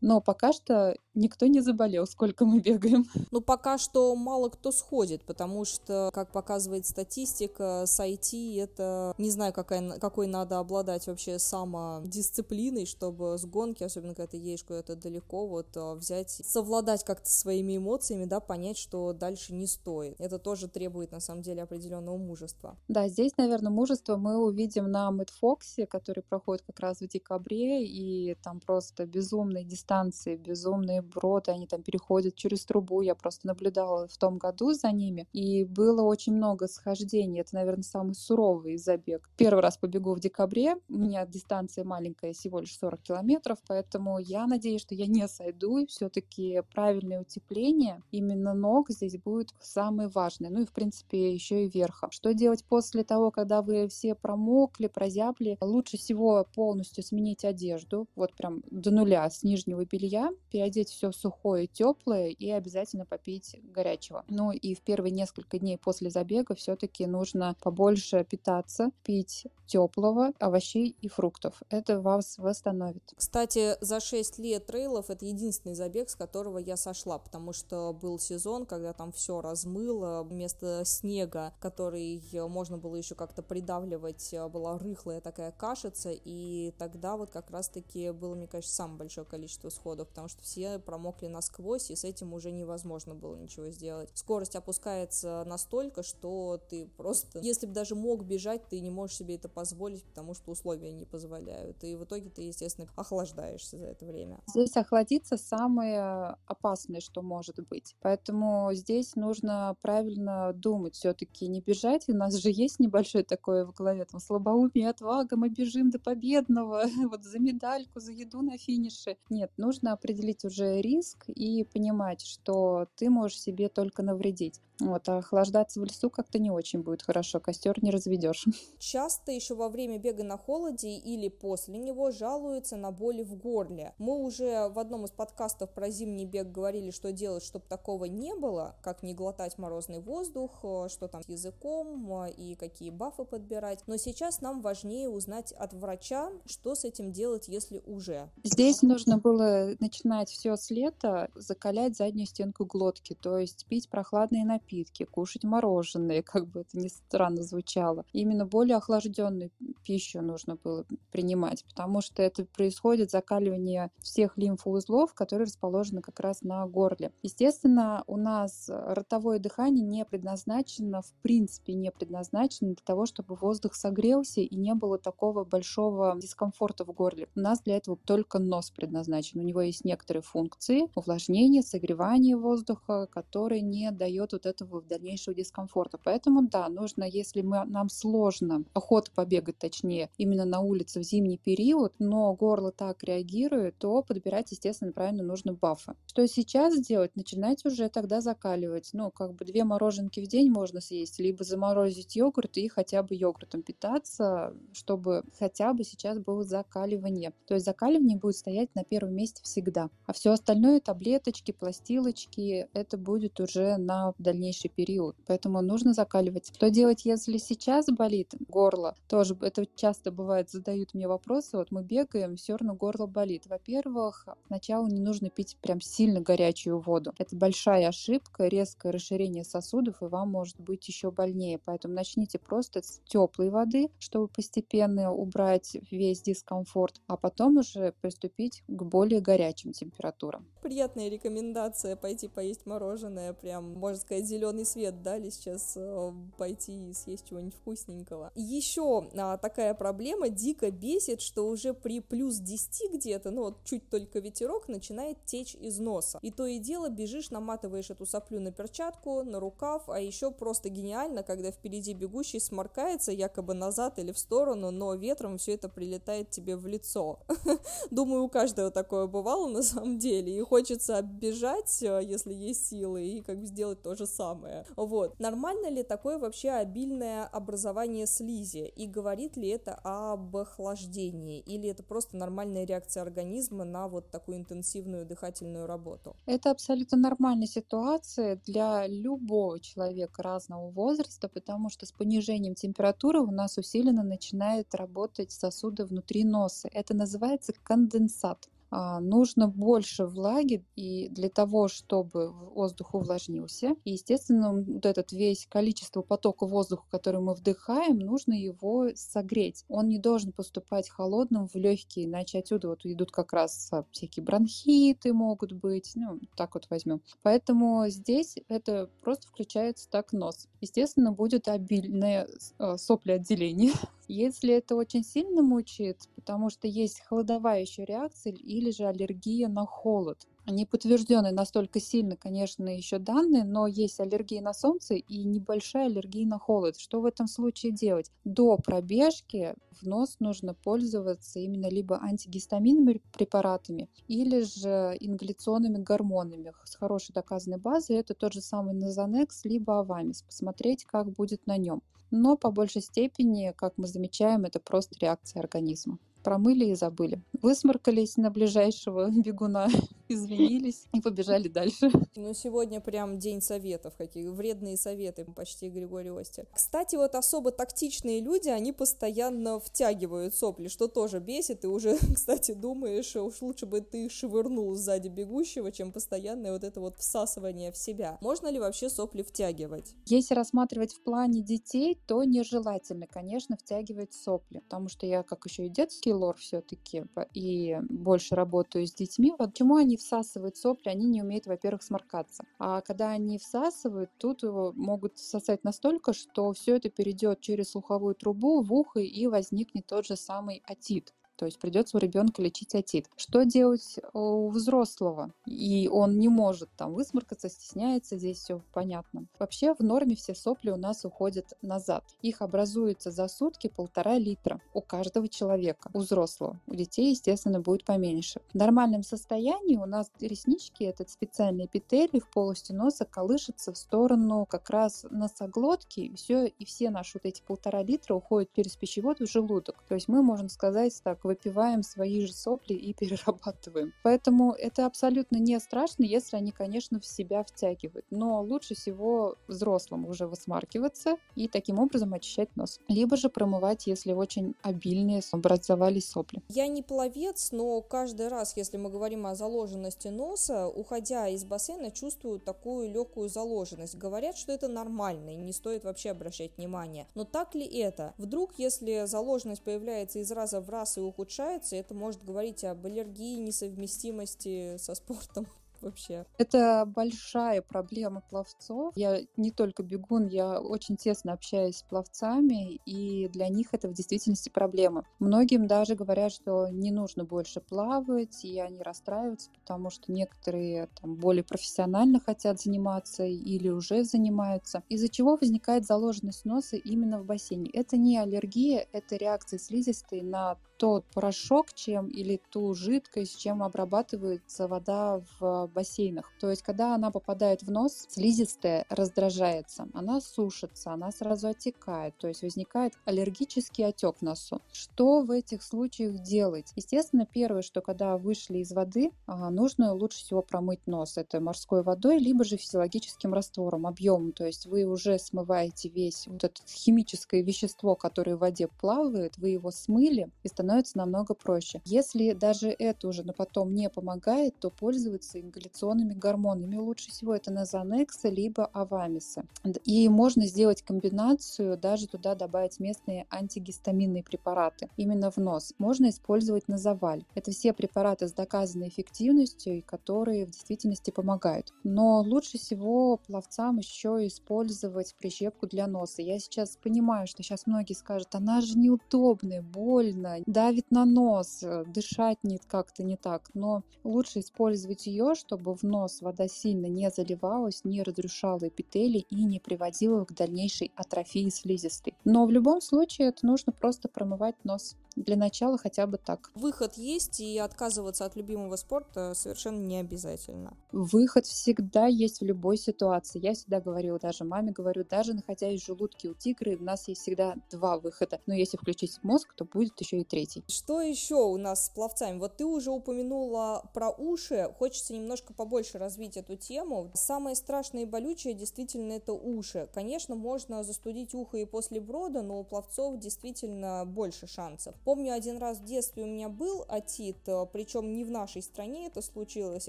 Но 0.00 0.20
пока 0.20 0.52
что 0.52 0.96
никто 1.14 1.46
не 1.46 1.60
заболел, 1.60 2.06
сколько 2.06 2.44
мы 2.44 2.60
бегаем. 2.60 3.06
Ну, 3.32 3.40
пока 3.40 3.78
что 3.78 4.14
мало 4.16 4.48
кто 4.48 4.72
сходит, 4.72 5.24
потому 5.24 5.64
что 5.64 6.10
как 6.12 6.32
показывает 6.32 6.86
статистика, 6.86 7.84
с 7.86 8.00
IT 8.00 8.60
это, 8.60 9.14
не 9.18 9.30
знаю, 9.30 9.52
какая, 9.52 9.98
какой 9.98 10.26
надо 10.26 10.58
обладать 10.58 11.06
вообще 11.06 11.38
самодисциплиной, 11.38 12.86
чтобы 12.86 13.38
с 13.38 13.44
гонки, 13.44 13.84
особенно 13.84 14.14
когда 14.14 14.26
ты 14.26 14.36
едешь 14.36 14.64
куда-то 14.64 14.96
далеко, 14.96 15.46
вот 15.46 15.68
а, 15.76 15.94
взять, 15.94 16.30
совладать 16.30 17.04
как-то 17.04 17.30
своими 17.30 17.76
эмоциями, 17.76 18.24
да, 18.24 18.40
понять, 18.40 18.78
что 18.78 19.12
дальше 19.12 19.54
не 19.54 19.66
стоит. 19.66 20.16
Это 20.18 20.38
тоже 20.38 20.66
требует, 20.68 21.12
на 21.12 21.20
самом 21.20 21.42
деле, 21.42 21.62
определенного 21.62 22.16
мужества. 22.16 22.76
Да, 22.88 23.08
здесь, 23.08 23.32
наверное, 23.36 23.70
мужество 23.70 24.16
мы 24.16 24.38
увидим 24.38 24.90
на 24.90 25.10
Мэтфоксе, 25.10 25.86
который 25.86 26.22
проходит 26.22 26.64
как 26.66 26.80
раз 26.80 27.00
в 27.00 27.06
декабре, 27.06 27.84
и 27.86 28.34
там 28.42 28.60
просто 28.60 29.06
безумные 29.40 29.64
дистанции, 29.64 30.36
безумные 30.36 31.02
броды, 31.02 31.52
они 31.52 31.66
там 31.66 31.82
переходят 31.82 32.34
через 32.34 32.64
трубу, 32.64 33.00
я 33.00 33.14
просто 33.14 33.46
наблюдала 33.46 34.06
в 34.06 34.16
том 34.18 34.38
году 34.38 34.72
за 34.72 34.92
ними, 34.92 35.26
и 35.32 35.64
было 35.64 36.02
очень 36.02 36.34
много 36.34 36.66
схождений. 36.68 37.40
Это, 37.40 37.54
наверное, 37.54 37.82
самый 37.82 38.14
суровый 38.14 38.76
забег. 38.76 39.28
Первый 39.36 39.60
раз 39.60 39.78
побегу 39.78 40.14
в 40.14 40.20
декабре. 40.20 40.76
У 40.88 40.98
меня 40.98 41.26
дистанция 41.26 41.84
маленькая, 41.84 42.32
всего 42.32 42.60
лишь 42.60 42.76
40 42.78 43.00
километров, 43.00 43.58
поэтому 43.66 44.18
я 44.18 44.46
надеюсь, 44.46 44.82
что 44.82 44.94
я 44.94 45.06
не 45.06 45.26
сойду, 45.28 45.78
и 45.78 45.86
все-таки 45.86 46.62
правильное 46.74 47.22
утепление 47.22 48.02
именно 48.10 48.54
ног 48.54 48.90
здесь 48.90 49.16
будет 49.16 49.54
самое 49.60 50.08
важное. 50.08 50.50
Ну 50.50 50.62
и, 50.62 50.66
в 50.66 50.72
принципе, 50.72 51.32
еще 51.32 51.64
и 51.64 51.68
верха. 51.68 52.08
Что 52.10 52.34
делать 52.34 52.64
после 52.64 53.04
того, 53.04 53.30
когда 53.30 53.62
вы 53.62 53.88
все 53.88 54.14
промокли, 54.14 54.88
прозябли? 54.88 55.56
Лучше 55.60 55.96
всего 55.96 56.46
полностью 56.54 57.02
сменить 57.02 57.44
одежду, 57.44 58.06
вот 58.16 58.34
прям 58.34 58.62
до 58.70 58.90
нуля, 58.90 59.29
с 59.30 59.42
нижнего 59.42 59.84
белья, 59.84 60.30
переодеть 60.50 60.90
все 60.90 61.12
сухое, 61.12 61.66
теплое 61.66 62.28
и 62.28 62.50
обязательно 62.50 63.06
попить 63.06 63.56
горячего. 63.62 64.24
Ну 64.28 64.52
и 64.52 64.74
в 64.74 64.80
первые 64.80 65.12
несколько 65.12 65.58
дней 65.58 65.78
после 65.78 66.10
забега 66.10 66.54
все-таки 66.54 67.06
нужно 67.06 67.56
побольше 67.60 68.24
питаться, 68.24 68.90
пить 69.04 69.46
теплого, 69.66 70.32
овощей 70.38 70.96
и 71.00 71.08
фруктов. 71.08 71.62
Это 71.70 72.00
вас 72.00 72.38
восстановит. 72.38 73.02
Кстати, 73.16 73.76
за 73.80 74.00
6 74.00 74.38
лет 74.38 74.66
трейлов 74.66 75.10
это 75.10 75.24
единственный 75.26 75.74
забег, 75.74 76.10
с 76.10 76.16
которого 76.16 76.58
я 76.58 76.76
сошла, 76.76 77.18
потому 77.18 77.52
что 77.52 77.92
был 77.92 78.18
сезон, 78.18 78.66
когда 78.66 78.92
там 78.92 79.12
все 79.12 79.40
размыло, 79.40 80.22
вместо 80.24 80.82
снега, 80.84 81.54
который 81.60 82.22
можно 82.48 82.78
было 82.78 82.96
еще 82.96 83.14
как-то 83.14 83.42
придавливать, 83.42 84.34
была 84.52 84.78
рыхлая 84.78 85.20
такая 85.20 85.52
кашица, 85.52 86.10
и 86.12 86.72
тогда 86.78 87.16
вот 87.16 87.30
как 87.30 87.50
раз-таки 87.50 88.10
было, 88.10 88.34
мне 88.34 88.48
кажется, 88.48 88.74
самое 88.74 88.98
большое 88.98 89.19
количество 89.24 89.68
сходов, 89.68 90.08
потому 90.08 90.28
что 90.28 90.42
все 90.42 90.78
промокли 90.78 91.26
насквозь, 91.26 91.90
и 91.90 91.96
с 91.96 92.04
этим 92.04 92.32
уже 92.32 92.50
невозможно 92.50 93.14
было 93.14 93.36
ничего 93.36 93.70
сделать. 93.70 94.10
Скорость 94.14 94.56
опускается 94.56 95.44
настолько, 95.46 96.02
что 96.02 96.60
ты 96.68 96.86
просто, 96.96 97.40
если 97.40 97.66
бы 97.66 97.72
даже 97.72 97.94
мог 97.94 98.24
бежать, 98.24 98.68
ты 98.68 98.80
не 98.80 98.90
можешь 98.90 99.16
себе 99.16 99.36
это 99.36 99.48
позволить, 99.48 100.04
потому 100.04 100.34
что 100.34 100.50
условия 100.50 100.92
не 100.92 101.04
позволяют. 101.04 101.82
И 101.84 101.96
в 101.96 102.04
итоге 102.04 102.30
ты, 102.30 102.42
естественно, 102.42 102.88
охлаждаешься 102.96 103.78
за 103.78 103.86
это 103.86 104.04
время. 104.04 104.40
Здесь 104.46 104.76
охладиться 104.76 105.36
самое 105.36 106.36
опасное, 106.46 107.00
что 107.00 107.22
может 107.22 107.56
быть. 107.68 107.96
Поэтому 108.00 108.70
здесь 108.72 109.16
нужно 109.16 109.76
правильно 109.80 110.52
думать 110.52 110.94
все-таки, 110.94 111.48
не 111.48 111.60
бежать. 111.60 112.08
У 112.08 112.14
нас 112.14 112.34
же 112.34 112.50
есть 112.50 112.80
небольшое 112.80 113.24
такое 113.24 113.64
в 113.64 113.72
голове, 113.72 114.04
там, 114.04 114.20
слабоумие, 114.20 114.90
отвага, 114.90 115.36
мы 115.36 115.48
бежим 115.48 115.90
до 115.90 115.98
победного, 115.98 116.84
вот 117.10 117.24
за 117.24 117.38
медальку, 117.38 118.00
за 118.00 118.12
еду 118.12 118.42
на 118.42 118.58
финише. 118.58 119.09
Нет, 119.30 119.50
нужно 119.56 119.92
определить 119.92 120.44
уже 120.44 120.80
риск 120.80 121.28
и 121.28 121.64
понимать, 121.64 122.22
что 122.22 122.86
ты 122.96 123.10
можешь 123.10 123.40
себе 123.40 123.68
только 123.68 124.02
навредить. 124.02 124.60
Вот, 124.80 125.08
а 125.08 125.18
охлаждаться 125.18 125.80
в 125.80 125.84
лесу 125.84 126.10
как-то 126.10 126.38
не 126.38 126.50
очень 126.50 126.82
будет 126.82 127.02
хорошо, 127.02 127.40
костер 127.40 127.82
не 127.82 127.90
разведешь. 127.90 128.46
Часто 128.78 129.32
еще 129.32 129.54
во 129.54 129.68
время 129.68 129.98
бега 129.98 130.24
на 130.24 130.38
холоде 130.38 130.96
или 130.96 131.28
после 131.28 131.78
него 131.78 132.10
жалуются 132.10 132.76
на 132.76 132.90
боли 132.90 133.22
в 133.22 133.36
горле. 133.36 133.94
Мы 133.98 134.16
уже 134.16 134.68
в 134.68 134.78
одном 134.78 135.04
из 135.04 135.10
подкастов 135.10 135.70
про 135.70 135.90
зимний 135.90 136.26
бег 136.26 136.50
говорили, 136.50 136.90
что 136.90 137.12
делать, 137.12 137.44
чтобы 137.44 137.64
такого 137.68 138.06
не 138.06 138.34
было, 138.34 138.76
как 138.82 139.02
не 139.02 139.14
глотать 139.14 139.58
морозный 139.58 140.00
воздух, 140.00 140.60
э, 140.62 140.88
что 140.88 141.08
там 141.08 141.22
с 141.22 141.28
языком 141.28 142.24
э, 142.24 142.32
и 142.32 142.54
какие 142.54 142.90
бафы 142.90 143.24
подбирать. 143.24 143.82
Но 143.86 143.96
сейчас 143.96 144.40
нам 144.40 144.62
важнее 144.62 145.08
узнать 145.08 145.52
от 145.52 145.72
врача, 145.74 146.30
что 146.46 146.74
с 146.74 146.84
этим 146.84 147.12
делать, 147.12 147.48
если 147.48 147.82
уже. 147.86 148.30
Здесь 148.44 148.82
нужно 148.82 149.18
было 149.18 149.74
начинать 149.80 150.30
все 150.30 150.56
с 150.56 150.70
лета, 150.70 151.30
закалять 151.34 151.96
заднюю 151.96 152.26
стенку 152.26 152.64
глотки, 152.64 153.14
то 153.14 153.38
есть 153.38 153.66
пить 153.66 153.88
прохладные 153.88 154.44
напитки 154.44 154.69
напитки, 154.70 155.04
кушать 155.04 155.44
мороженое, 155.44 156.22
как 156.26 156.46
бы 156.46 156.60
это 156.60 156.78
ни 156.78 156.88
странно 156.88 157.42
звучало. 157.42 158.04
Именно 158.12 158.46
более 158.46 158.76
охлажденную 158.76 159.50
пищу 159.84 160.20
нужно 160.22 160.56
было 160.56 160.84
принимать, 161.10 161.64
потому 161.64 162.00
что 162.00 162.22
это 162.22 162.44
происходит 162.44 163.10
закаливание 163.10 163.90
всех 163.98 164.36
лимфоузлов, 164.36 165.14
которые 165.14 165.46
расположены 165.46 166.02
как 166.02 166.20
раз 166.20 166.42
на 166.42 166.66
горле. 166.66 167.12
Естественно, 167.22 168.04
у 168.06 168.16
нас 168.16 168.68
ротовое 168.68 169.38
дыхание 169.38 169.84
не 169.84 170.04
предназначено, 170.04 171.02
в 171.02 171.12
принципе, 171.22 171.74
не 171.74 171.90
предназначено 171.90 172.74
для 172.74 172.84
того, 172.84 173.06
чтобы 173.06 173.34
воздух 173.34 173.74
согрелся 173.74 174.40
и 174.40 174.56
не 174.56 174.74
было 174.74 174.98
такого 174.98 175.44
большого 175.44 176.16
дискомфорта 176.20 176.84
в 176.84 176.92
горле. 176.92 177.28
У 177.36 177.40
нас 177.40 177.60
для 177.62 177.76
этого 177.76 177.96
только 177.96 178.38
нос 178.38 178.70
предназначен. 178.70 179.40
У 179.40 179.42
него 179.42 179.62
есть 179.62 179.84
некоторые 179.84 180.22
функции 180.22 180.82
увлажнения, 180.94 181.62
согревания 181.62 182.36
воздуха, 182.36 183.08
которые 183.10 183.62
не 183.62 183.90
дает 183.90 184.32
вот 184.32 184.46
это 184.46 184.59
этого 184.60 184.82
дальнейшего 184.82 185.34
дискомфорта. 185.34 185.98
Поэтому, 186.02 186.48
да, 186.48 186.68
нужно, 186.68 187.04
если 187.04 187.42
мы, 187.42 187.64
нам 187.64 187.88
сложно, 187.88 188.64
охота 188.74 189.10
побегать 189.14 189.58
точнее, 189.58 190.10
именно 190.18 190.44
на 190.44 190.60
улице 190.60 191.00
в 191.00 191.02
зимний 191.02 191.38
период, 191.38 191.92
но 191.98 192.32
горло 192.34 192.72
так 192.72 193.02
реагирует, 193.02 193.78
то 193.78 194.02
подбирать, 194.02 194.50
естественно, 194.52 194.92
правильно 194.92 195.22
нужно 195.22 195.54
бафы. 195.54 195.94
Что 196.06 196.26
сейчас 196.26 196.78
делать? 196.80 197.16
Начинать 197.16 197.64
уже 197.64 197.88
тогда 197.88 198.20
закаливать. 198.20 198.90
Ну, 198.92 199.10
как 199.10 199.34
бы 199.34 199.44
две 199.44 199.64
мороженки 199.64 200.20
в 200.20 200.26
день 200.26 200.50
можно 200.50 200.80
съесть, 200.80 201.18
либо 201.18 201.44
заморозить 201.44 202.16
йогурт 202.16 202.56
и 202.56 202.68
хотя 202.68 203.02
бы 203.02 203.14
йогуртом 203.14 203.62
питаться, 203.62 204.54
чтобы 204.72 205.24
хотя 205.38 205.72
бы 205.72 205.84
сейчас 205.84 206.18
было 206.18 206.44
закаливание. 206.44 207.32
То 207.46 207.54
есть 207.54 207.66
закаливание 207.66 208.18
будет 208.18 208.36
стоять 208.36 208.74
на 208.74 208.84
первом 208.84 209.14
месте 209.14 209.42
всегда. 209.42 209.90
А 210.06 210.12
все 210.12 210.32
остальное, 210.32 210.80
таблеточки, 210.80 211.52
пластилочки, 211.52 212.68
это 212.72 212.96
будет 212.96 213.40
уже 213.40 213.76
на 213.76 214.14
дальнейшем 214.18 214.49
дальнейший 214.50 214.70
период. 214.70 215.16
Поэтому 215.26 215.62
нужно 215.62 215.92
закаливать. 215.92 216.50
Что 216.54 216.70
делать, 216.70 217.04
если 217.04 217.38
сейчас 217.38 217.86
болит 217.86 218.34
горло? 218.48 218.94
Тоже 219.08 219.36
это 219.40 219.66
часто 219.76 220.10
бывает, 220.10 220.50
задают 220.50 220.94
мне 220.94 221.06
вопросы. 221.06 221.56
Вот 221.56 221.70
мы 221.70 221.82
бегаем, 221.82 222.36
все 222.36 222.56
равно 222.56 222.74
горло 222.74 223.06
болит. 223.06 223.46
Во-первых, 223.46 224.26
сначала 224.46 224.86
не 224.88 225.00
нужно 225.00 225.30
пить 225.30 225.56
прям 225.62 225.80
сильно 225.80 226.20
горячую 226.20 226.80
воду. 226.80 227.12
Это 227.18 227.36
большая 227.36 227.88
ошибка, 227.88 228.48
резкое 228.48 228.92
расширение 228.92 229.44
сосудов, 229.44 230.02
и 230.02 230.06
вам 230.06 230.30
может 230.30 230.60
быть 230.60 230.86
еще 230.88 231.10
больнее. 231.10 231.60
Поэтому 231.64 231.94
начните 231.94 232.38
просто 232.38 232.82
с 232.82 233.00
теплой 233.06 233.50
воды, 233.50 233.88
чтобы 233.98 234.28
постепенно 234.28 235.12
убрать 235.12 235.76
весь 235.90 236.22
дискомфорт, 236.22 237.00
а 237.06 237.16
потом 237.16 237.58
уже 237.58 237.92
приступить 238.00 238.62
к 238.66 238.82
более 238.82 239.20
горячим 239.20 239.72
температурам. 239.72 240.46
Приятная 240.62 241.08
рекомендация 241.08 241.96
пойти 241.96 242.28
поесть 242.28 242.66
мороженое, 242.66 243.32
прям, 243.32 243.72
можно 243.74 244.00
сказать, 244.00 244.26
зеленый 244.30 244.64
свет 244.64 245.02
дали 245.02 245.28
сейчас 245.30 245.74
э, 245.76 246.12
пойти 246.38 246.90
и 246.90 246.94
съесть 246.94 247.28
чего-нибудь 247.28 247.54
вкусненького. 247.54 248.30
Еще 248.34 249.08
а, 249.16 249.36
такая 249.36 249.74
проблема 249.74 250.28
дико 250.28 250.70
бесит, 250.70 251.20
что 251.20 251.48
уже 251.48 251.74
при 251.74 252.00
плюс 252.00 252.36
10 252.36 252.94
где-то, 252.94 253.30
ну 253.30 253.42
вот 253.42 253.64
чуть 253.64 253.88
только 253.90 254.20
ветерок, 254.20 254.68
начинает 254.68 255.18
течь 255.26 255.54
из 255.56 255.78
носа. 255.78 256.18
И 256.22 256.30
то 256.30 256.46
и 256.46 256.58
дело 256.58 256.88
бежишь, 256.88 257.30
наматываешь 257.30 257.90
эту 257.90 258.06
соплю 258.06 258.40
на 258.40 258.52
перчатку, 258.52 259.22
на 259.24 259.40
рукав, 259.40 259.88
а 259.88 260.00
еще 260.00 260.30
просто 260.30 260.68
гениально, 260.68 261.22
когда 261.22 261.50
впереди 261.50 261.92
бегущий 261.92 262.40
сморкается 262.40 263.12
якобы 263.12 263.54
назад 263.54 263.98
или 263.98 264.12
в 264.12 264.18
сторону, 264.18 264.70
но 264.70 264.94
ветром 264.94 265.38
все 265.38 265.54
это 265.54 265.68
прилетает 265.68 266.30
тебе 266.30 266.56
в 266.56 266.66
лицо. 266.66 267.18
Думаю, 267.90 268.22
у 268.22 268.28
каждого 268.28 268.70
такое 268.70 269.06
бывало 269.06 269.48
на 269.48 269.62
самом 269.62 269.98
деле, 269.98 270.38
и 270.38 270.40
хочется 270.42 270.98
оббежать, 270.98 271.82
э, 271.82 272.00
если 272.04 272.32
есть 272.32 272.68
силы, 272.68 273.04
и 273.04 273.22
как 273.22 273.40
бы 273.40 273.46
сделать 273.46 273.82
то 273.82 273.94
же 273.94 274.06
самое 274.06 274.19
самое. 274.20 274.64
Вот. 274.76 275.18
Нормально 275.18 275.70
ли 275.70 275.82
такое 275.82 276.18
вообще 276.18 276.50
обильное 276.50 277.24
образование 277.24 278.06
слизи? 278.06 278.72
И 278.76 278.86
говорит 278.86 279.36
ли 279.36 279.48
это 279.48 279.78
об 279.82 280.36
охлаждении? 280.36 281.40
Или 281.40 281.70
это 281.70 281.82
просто 281.82 282.16
нормальная 282.16 282.64
реакция 282.66 283.02
организма 283.02 283.64
на 283.64 283.88
вот 283.88 284.10
такую 284.10 284.38
интенсивную 284.38 285.06
дыхательную 285.06 285.66
работу? 285.66 286.16
Это 286.26 286.50
абсолютно 286.50 286.98
нормальная 286.98 287.46
ситуация 287.46 288.40
для 288.46 288.86
любого 288.86 289.58
человека 289.60 290.22
разного 290.22 290.70
возраста, 290.70 291.28
потому 291.28 291.70
что 291.70 291.86
с 291.86 291.92
понижением 291.92 292.54
температуры 292.54 293.20
у 293.20 293.30
нас 293.30 293.58
усиленно 293.58 294.02
начинают 294.02 294.74
работать 294.74 295.30
сосуды 295.32 295.84
внутри 295.84 296.24
носа. 296.24 296.68
Это 296.72 296.94
называется 296.94 297.52
конденсат. 297.62 298.48
А, 298.70 299.00
нужно 299.00 299.48
больше 299.48 300.06
влаги 300.06 300.64
и 300.76 301.08
для 301.08 301.28
того, 301.28 301.68
чтобы 301.68 302.30
воздух 302.30 302.94
увлажнился. 302.94 303.74
И, 303.84 303.92
естественно, 303.92 304.52
вот 304.54 304.86
этот 304.86 305.12
весь 305.12 305.46
количество 305.46 306.02
потока 306.02 306.46
воздуха, 306.46 306.84
который 306.90 307.20
мы 307.20 307.34
вдыхаем, 307.34 307.98
нужно 307.98 308.32
его 308.32 308.88
согреть. 308.94 309.64
Он 309.68 309.88
не 309.88 309.98
должен 309.98 310.32
поступать 310.32 310.88
холодным 310.88 311.48
в 311.48 311.54
легкие, 311.56 312.06
иначе 312.06 312.38
отсюда 312.38 312.68
вот 312.68 312.84
идут 312.84 313.10
как 313.10 313.32
раз 313.32 313.68
а, 313.72 313.84
всякие 313.90 314.24
бронхиты 314.24 315.12
могут 315.12 315.52
быть, 315.52 315.92
ну, 315.96 316.20
так 316.36 316.54
вот 316.54 316.66
возьмем. 316.70 317.02
Поэтому 317.22 317.88
здесь 317.88 318.36
это 318.48 318.88
просто 319.02 319.26
включается 319.26 319.90
так 319.90 320.12
нос. 320.12 320.48
Естественно, 320.60 321.12
будет 321.12 321.48
обильное 321.48 322.28
а, 322.58 322.78
соплеотделение 322.78 323.72
Если 324.12 324.52
это 324.54 324.74
очень 324.74 325.04
сильно 325.04 325.40
мучает, 325.42 326.08
потому 326.16 326.50
что 326.50 326.66
есть 326.66 327.00
холодовающая 327.00 327.84
реакция 327.86 328.32
или 328.32 328.70
же 328.72 328.84
аллергия 328.86 329.48
на 329.48 329.64
холод, 329.66 330.26
не 330.46 330.66
подтвержденные 330.66 331.32
настолько 331.32 331.80
сильно, 331.80 332.16
конечно, 332.16 332.68
еще 332.74 332.98
данные, 332.98 333.44
но 333.44 333.66
есть 333.66 334.00
аллергия 334.00 334.40
на 334.40 334.52
солнце 334.52 334.94
и 334.94 335.24
небольшая 335.24 335.86
аллергия 335.86 336.26
на 336.26 336.38
холод. 336.38 336.78
Что 336.78 337.00
в 337.00 337.06
этом 337.06 337.26
случае 337.26 337.72
делать? 337.72 338.10
До 338.24 338.56
пробежки 338.56 339.54
в 339.80 339.86
нос 339.86 340.16
нужно 340.18 340.54
пользоваться 340.54 341.38
именно 341.38 341.68
либо 341.68 342.00
антигистаминными 342.00 343.00
препаратами 343.12 343.88
или 344.08 344.42
же 344.42 344.96
ингаляционными 345.00 345.78
гормонами 345.78 346.52
с 346.64 346.74
хорошей 346.74 347.12
доказанной 347.12 347.58
базой. 347.58 347.96
Это 347.96 348.14
тот 348.14 348.32
же 348.32 348.40
самый 348.40 348.74
Назанекс 348.74 349.44
либо 349.44 349.80
Авамис. 349.80 350.22
Посмотреть, 350.22 350.84
как 350.84 351.10
будет 351.12 351.46
на 351.46 351.56
нем. 351.56 351.82
Но 352.10 352.36
по 352.36 352.50
большей 352.50 352.82
степени, 352.82 353.52
как 353.56 353.78
мы 353.78 353.86
замечаем, 353.86 354.44
это 354.44 354.58
просто 354.58 354.96
реакция 355.00 355.40
организма. 355.40 355.98
Промыли 356.22 356.66
и 356.66 356.74
забыли. 356.74 357.22
Высморкались 357.40 358.16
на 358.16 358.30
ближайшего 358.30 359.10
бегуна 359.16 359.68
извинились 360.12 360.86
и 360.92 361.00
побежали 361.00 361.48
дальше. 361.48 361.90
Ну, 362.16 362.34
сегодня 362.34 362.80
прям 362.80 363.18
день 363.18 363.40
советов, 363.40 363.94
какие 363.96 364.28
вредные 364.28 364.76
советы 364.76 365.24
почти 365.24 365.68
Григорий 365.68 366.10
Остер. 366.10 366.46
Кстати, 366.52 366.96
вот 366.96 367.14
особо 367.14 367.50
тактичные 367.52 368.20
люди, 368.20 368.48
они 368.48 368.72
постоянно 368.72 369.60
втягивают 369.60 370.34
сопли, 370.34 370.68
что 370.68 370.88
тоже 370.88 371.20
бесит, 371.20 371.64
и 371.64 371.68
уже, 371.68 371.96
кстати, 372.14 372.52
думаешь, 372.52 373.14
уж 373.16 373.40
лучше 373.40 373.66
бы 373.66 373.80
ты 373.80 374.08
швырнул 374.10 374.74
сзади 374.74 375.08
бегущего, 375.08 375.70
чем 375.72 375.92
постоянное 375.92 376.52
вот 376.52 376.64
это 376.64 376.80
вот 376.80 376.98
всасывание 376.98 377.72
в 377.72 377.76
себя. 377.76 378.18
Можно 378.20 378.48
ли 378.48 378.58
вообще 378.58 378.90
сопли 378.90 379.22
втягивать? 379.22 379.94
Если 380.06 380.34
рассматривать 380.34 380.94
в 380.94 381.02
плане 381.02 381.42
детей, 381.42 381.98
то 382.06 382.24
нежелательно, 382.24 383.06
конечно, 383.06 383.56
втягивать 383.56 384.12
сопли, 384.12 384.60
потому 384.60 384.88
что 384.88 385.06
я, 385.06 385.22
как 385.22 385.46
еще 385.46 385.66
и 385.66 385.70
детский 385.70 386.09
лор 386.12 386.36
все-таки, 386.36 387.04
и 387.34 387.78
больше 387.88 388.34
работаю 388.34 388.86
с 388.86 388.92
детьми, 388.92 389.34
вот 389.38 389.50
почему 389.50 389.76
они 389.76 389.96
всасывают 389.96 390.56
сопли, 390.56 390.88
они 390.90 391.06
не 391.06 391.22
умеют, 391.22 391.46
во-первых, 391.46 391.82
сморкаться. 391.82 392.44
А 392.58 392.80
когда 392.80 393.10
они 393.10 393.38
всасывают, 393.38 394.10
тут 394.18 394.42
его 394.42 394.72
могут 394.74 395.18
всосать 395.18 395.64
настолько, 395.64 396.12
что 396.12 396.52
все 396.52 396.76
это 396.76 396.90
перейдет 396.90 397.40
через 397.40 397.70
слуховую 397.70 398.14
трубу 398.14 398.62
в 398.62 398.72
ухо 398.72 399.00
и 399.00 399.26
возникнет 399.26 399.86
тот 399.86 400.06
же 400.06 400.16
самый 400.16 400.62
отит 400.64 401.14
то 401.40 401.46
есть 401.46 401.58
придется 401.58 401.96
у 401.96 402.00
ребенка 402.00 402.42
лечить 402.42 402.74
отит. 402.74 403.08
Что 403.16 403.44
делать 403.44 403.96
у 404.12 404.50
взрослого? 404.50 405.32
И 405.46 405.88
он 405.90 406.18
не 406.18 406.28
может 406.28 406.68
там 406.76 406.92
высморкаться, 406.92 407.48
стесняется, 407.48 408.18
здесь 408.18 408.40
все 408.40 408.60
понятно. 408.74 409.24
Вообще 409.38 409.74
в 409.74 409.80
норме 409.80 410.16
все 410.16 410.34
сопли 410.34 410.68
у 410.68 410.76
нас 410.76 411.06
уходят 411.06 411.54
назад. 411.62 412.04
Их 412.20 412.42
образуется 412.42 413.10
за 413.10 413.26
сутки 413.26 413.68
полтора 413.74 414.18
литра 414.18 414.60
у 414.74 414.82
каждого 414.82 415.28
человека, 415.28 415.88
у 415.94 416.00
взрослого. 416.00 416.60
У 416.66 416.74
детей, 416.74 417.12
естественно, 417.12 417.58
будет 417.58 417.86
поменьше. 417.86 418.42
В 418.52 418.56
нормальном 418.56 419.02
состоянии 419.02 419.78
у 419.78 419.86
нас 419.86 420.10
реснички, 420.20 420.84
этот 420.84 421.08
специальный 421.08 421.64
эпителий 421.64 422.20
в 422.20 422.30
полости 422.30 422.72
носа 422.72 423.06
колышется 423.06 423.72
в 423.72 423.78
сторону 423.78 424.44
как 424.44 424.68
раз 424.68 425.06
носоглотки, 425.10 426.00
и 426.00 426.16
все, 426.16 426.48
и 426.48 426.66
все 426.66 426.90
наши 426.90 427.12
вот 427.14 427.24
эти 427.24 427.40
полтора 427.40 427.82
литра 427.82 428.14
уходят 428.14 428.52
через 428.54 428.76
пищевод 428.76 429.20
в 429.20 429.26
желудок. 429.26 429.82
То 429.88 429.94
есть 429.94 430.06
мы, 430.06 430.22
можем 430.22 430.50
сказать 430.50 431.00
так, 431.02 431.24
выпиваем 431.30 431.82
свои 431.82 432.20
же 432.26 432.32
сопли 432.32 432.74
и 432.74 432.92
перерабатываем. 433.00 433.92
Поэтому 434.02 434.52
это 434.52 434.86
абсолютно 434.86 435.36
не 435.36 435.58
страшно, 435.60 436.04
если 436.04 436.36
они, 436.36 436.52
конечно, 436.52 437.00
в 437.00 437.06
себя 437.06 437.44
втягивают. 437.44 438.04
Но 438.10 438.42
лучше 438.42 438.74
всего 438.74 439.36
взрослым 439.48 440.06
уже 440.06 440.26
высмаркиваться 440.26 441.16
и 441.36 441.48
таким 441.48 441.78
образом 441.78 442.14
очищать 442.14 442.56
нос. 442.56 442.80
Либо 442.88 443.16
же 443.16 443.28
промывать, 443.28 443.86
если 443.86 444.12
очень 444.12 444.54
обильные 444.62 445.20
образовались 445.32 446.08
сопли. 446.08 446.42
Я 446.48 446.66
не 446.66 446.82
пловец, 446.82 447.52
но 447.52 447.80
каждый 447.80 448.28
раз, 448.28 448.56
если 448.56 448.76
мы 448.76 448.90
говорим 448.90 449.26
о 449.26 449.34
заложенности 449.34 450.08
носа, 450.08 450.66
уходя 450.66 451.28
из 451.28 451.44
бассейна, 451.44 451.90
чувствую 451.90 452.40
такую 452.40 452.90
легкую 452.90 453.28
заложенность. 453.28 453.96
Говорят, 453.96 454.36
что 454.36 454.52
это 454.52 454.68
нормально 454.68 455.30
и 455.30 455.36
не 455.36 455.52
стоит 455.52 455.84
вообще 455.84 456.10
обращать 456.10 456.56
внимание. 456.56 457.06
Но 457.14 457.24
так 457.24 457.54
ли 457.54 457.64
это? 457.64 458.14
Вдруг, 458.18 458.58
если 458.58 459.04
заложенность 459.06 459.62
появляется 459.62 460.18
из 460.18 460.30
раза 460.32 460.60
в 460.60 460.68
раз 460.70 460.96
и 460.96 461.00
уходит 461.00 461.19
ухудшается, 461.20 461.76
это 461.76 461.94
может 461.94 462.24
говорить 462.24 462.64
об 462.64 462.86
аллергии, 462.86 463.38
несовместимости 463.38 464.76
со 464.78 464.94
спортом 464.94 465.46
вообще. 465.82 466.26
Это 466.38 466.84
большая 466.86 467.62
проблема 467.62 468.22
пловцов. 468.28 468.92
Я 468.96 469.20
не 469.36 469.50
только 469.50 469.82
бегун, 469.82 470.26
я 470.26 470.60
очень 470.60 470.96
тесно 470.96 471.32
общаюсь 471.32 471.78
с 471.78 471.82
пловцами, 471.82 472.80
и 472.86 473.28
для 473.28 473.48
них 473.48 473.68
это 473.72 473.88
в 473.88 473.92
действительности 473.92 474.48
проблема. 474.48 475.04
Многим 475.18 475.66
даже 475.66 475.94
говорят, 475.94 476.32
что 476.32 476.68
не 476.68 476.90
нужно 476.90 477.24
больше 477.24 477.60
плавать, 477.60 478.44
и 478.44 478.58
они 478.58 478.82
расстраиваются, 478.82 479.50
потому 479.60 479.90
что 479.90 480.12
некоторые 480.12 480.88
там 481.00 481.16
более 481.16 481.44
профессионально 481.44 482.20
хотят 482.20 482.60
заниматься 482.60 483.24
или 483.24 483.68
уже 483.68 484.04
занимаются. 484.04 484.82
Из-за 484.88 485.08
чего 485.08 485.36
возникает 485.36 485.84
заложенность 485.84 486.44
носа 486.44 486.76
именно 486.76 487.20
в 487.20 487.24
бассейне. 487.24 487.70
Это 487.72 487.96
не 487.96 488.18
аллергия, 488.18 488.86
это 488.92 489.16
реакция 489.16 489.58
слизистой 489.58 490.22
на 490.22 490.56
тот 490.78 491.04
порошок, 491.12 491.74
чем 491.74 492.08
или 492.08 492.40
ту 492.50 492.72
жидкость, 492.74 493.38
чем 493.38 493.62
обрабатывается 493.62 494.66
вода 494.66 495.22
в 495.38 495.69
бассейнах. 495.72 496.30
То 496.40 496.50
есть, 496.50 496.62
когда 496.62 496.94
она 496.94 497.10
попадает 497.10 497.62
в 497.62 497.70
нос, 497.70 498.06
слизистая 498.10 498.84
раздражается, 498.88 499.88
она 499.94 500.20
сушится, 500.20 500.92
она 500.92 501.10
сразу 501.10 501.48
отекает, 501.48 502.16
то 502.18 502.28
есть 502.28 502.42
возникает 502.42 502.94
аллергический 503.04 503.86
отек 503.86 504.20
носу. 504.20 504.60
Что 504.72 505.22
в 505.22 505.30
этих 505.30 505.62
случаях 505.62 506.20
делать? 506.22 506.72
Естественно, 506.76 507.26
первое, 507.26 507.62
что 507.62 507.80
когда 507.80 508.16
вышли 508.18 508.58
из 508.58 508.72
воды, 508.72 509.10
а, 509.26 509.50
нужно 509.50 509.92
лучше 509.94 510.18
всего 510.18 510.42
промыть 510.42 510.86
нос. 510.86 511.16
Это 511.16 511.40
морской 511.40 511.82
водой, 511.82 512.18
либо 512.18 512.44
же 512.44 512.56
физиологическим 512.56 513.32
раствором, 513.32 513.86
объемом. 513.86 514.32
То 514.32 514.44
есть 514.44 514.66
вы 514.66 514.84
уже 514.84 515.18
смываете 515.18 515.88
весь 515.88 516.26
вот 516.26 516.44
это 516.44 516.60
химическое 516.66 517.42
вещество, 517.42 517.94
которое 517.94 518.36
в 518.36 518.40
воде 518.40 518.68
плавает, 518.68 519.38
вы 519.38 519.50
его 519.50 519.70
смыли 519.70 520.30
и 520.42 520.48
становится 520.48 520.98
намного 520.98 521.34
проще. 521.34 521.80
Если 521.84 522.32
даже 522.32 522.68
это 522.68 523.08
уже 523.08 523.24
но 523.24 523.32
потом 523.32 523.74
не 523.74 523.88
помогает, 523.88 524.58
то 524.58 524.70
пользоваться 524.70 525.38
ингаляционными 525.60 526.14
гормонами. 526.14 526.76
Лучше 526.76 527.10
всего 527.10 527.34
это 527.34 527.50
Назанекса 527.52 528.28
либо 528.28 528.66
Авамиса. 528.66 529.44
И 529.84 530.08
можно 530.08 530.46
сделать 530.46 530.82
комбинацию, 530.82 531.76
даже 531.76 532.06
туда 532.06 532.34
добавить 532.34 532.80
местные 532.80 533.26
антигистаминные 533.30 534.22
препараты 534.22 534.88
именно 534.96 535.30
в 535.30 535.36
нос. 535.36 535.74
Можно 535.78 536.08
использовать 536.08 536.68
Назаваль. 536.68 537.24
Это 537.34 537.50
все 537.50 537.72
препараты 537.72 538.28
с 538.28 538.32
доказанной 538.32 538.88
эффективностью 538.88 539.78
и 539.78 539.80
которые 539.82 540.46
в 540.46 540.50
действительности 540.50 541.10
помогают. 541.10 541.72
Но 541.84 542.20
лучше 542.20 542.58
всего 542.58 543.18
пловцам 543.18 543.78
еще 543.78 544.26
использовать 544.26 545.14
прищепку 545.18 545.66
для 545.66 545.86
носа. 545.86 546.22
Я 546.22 546.38
сейчас 546.38 546.76
понимаю, 546.82 547.26
что 547.26 547.42
сейчас 547.42 547.66
многие 547.66 547.94
скажут, 547.94 548.34
она 548.34 548.60
же 548.60 548.78
неудобная, 548.78 549.62
больно, 549.62 550.38
давит 550.46 550.90
на 550.90 551.04
нос, 551.04 551.62
дышать 551.86 552.38
нет 552.42 552.62
как-то 552.66 553.02
не 553.02 553.16
так. 553.16 553.50
Но 553.54 553.82
лучше 554.04 554.40
использовать 554.40 555.06
ее, 555.06 555.34
чтобы 555.50 555.74
в 555.74 555.82
нос 555.82 556.22
вода 556.22 556.46
сильно 556.46 556.86
не 556.86 557.10
заливалась, 557.10 557.84
не 557.84 558.04
разрушала 558.04 558.68
эпителий 558.68 559.26
и 559.30 559.44
не 559.44 559.58
приводила 559.58 560.24
к 560.24 560.32
дальнейшей 560.32 560.92
атрофии 560.94 561.48
слизистой. 561.48 562.14
Но 562.24 562.46
в 562.46 562.52
любом 562.52 562.80
случае 562.80 563.28
это 563.28 563.44
нужно 563.44 563.72
просто 563.72 564.08
промывать 564.08 564.54
нос. 564.64 564.96
Для 565.16 565.36
начала 565.36 565.76
хотя 565.76 566.06
бы 566.06 566.18
так. 566.18 566.50
Выход 566.54 566.94
есть, 566.96 567.40
и 567.40 567.58
отказываться 567.58 568.24
от 568.24 568.36
любимого 568.36 568.76
спорта 568.76 569.34
совершенно 569.34 569.78
не 569.78 569.96
обязательно. 569.98 570.76
Выход 570.92 571.46
всегда 571.46 572.06
есть 572.06 572.40
в 572.40 572.44
любой 572.44 572.76
ситуации. 572.76 573.38
Я 573.40 573.54
всегда 573.54 573.80
говорю, 573.80 574.18
даже 574.18 574.44
маме 574.44 574.72
говорю, 574.72 575.04
даже 575.04 575.34
находясь 575.34 575.82
в 575.82 575.86
желудке 575.86 576.28
у 576.28 576.34
тигра, 576.34 576.76
у 576.76 576.82
нас 576.82 577.08
есть 577.08 577.22
всегда 577.22 577.54
два 577.70 577.98
выхода. 577.98 578.40
Но 578.46 578.54
если 578.54 578.76
включить 578.76 579.18
мозг, 579.22 579.54
то 579.54 579.64
будет 579.64 580.00
еще 580.00 580.20
и 580.20 580.24
третий. 580.24 580.64
Что 580.68 581.00
еще 581.00 581.36
у 581.36 581.56
нас 581.56 581.86
с 581.86 581.88
пловцами? 581.90 582.38
Вот 582.38 582.56
ты 582.56 582.64
уже 582.64 582.90
упомянула 582.90 583.82
про 583.92 584.10
уши. 584.10 584.72
Хочется 584.78 585.12
немножко 585.12 585.52
побольше 585.52 585.98
развить 585.98 586.36
эту 586.36 586.56
тему. 586.56 587.10
Самое 587.14 587.56
страшное 587.56 588.02
и 588.02 588.06
болючее 588.06 588.54
действительно 588.54 589.12
это 589.12 589.32
уши. 589.32 589.88
Конечно, 589.92 590.34
можно 590.34 590.84
застудить 590.84 591.34
ухо 591.34 591.58
и 591.58 591.64
после 591.64 592.00
брода, 592.00 592.42
но 592.42 592.60
у 592.60 592.64
пловцов 592.64 593.18
действительно 593.18 594.04
больше 594.06 594.46
шансов. 594.46 594.94
Помню, 595.04 595.32
один 595.32 595.56
раз 595.56 595.78
в 595.78 595.84
детстве 595.84 596.24
у 596.24 596.26
меня 596.26 596.48
был 596.50 596.84
отит, 596.86 597.36
э, 597.46 597.66
причем 597.72 598.12
не 598.12 598.22
в 598.24 598.30
нашей 598.30 598.60
стране 598.62 599.06
это 599.06 599.22
случилось. 599.22 599.88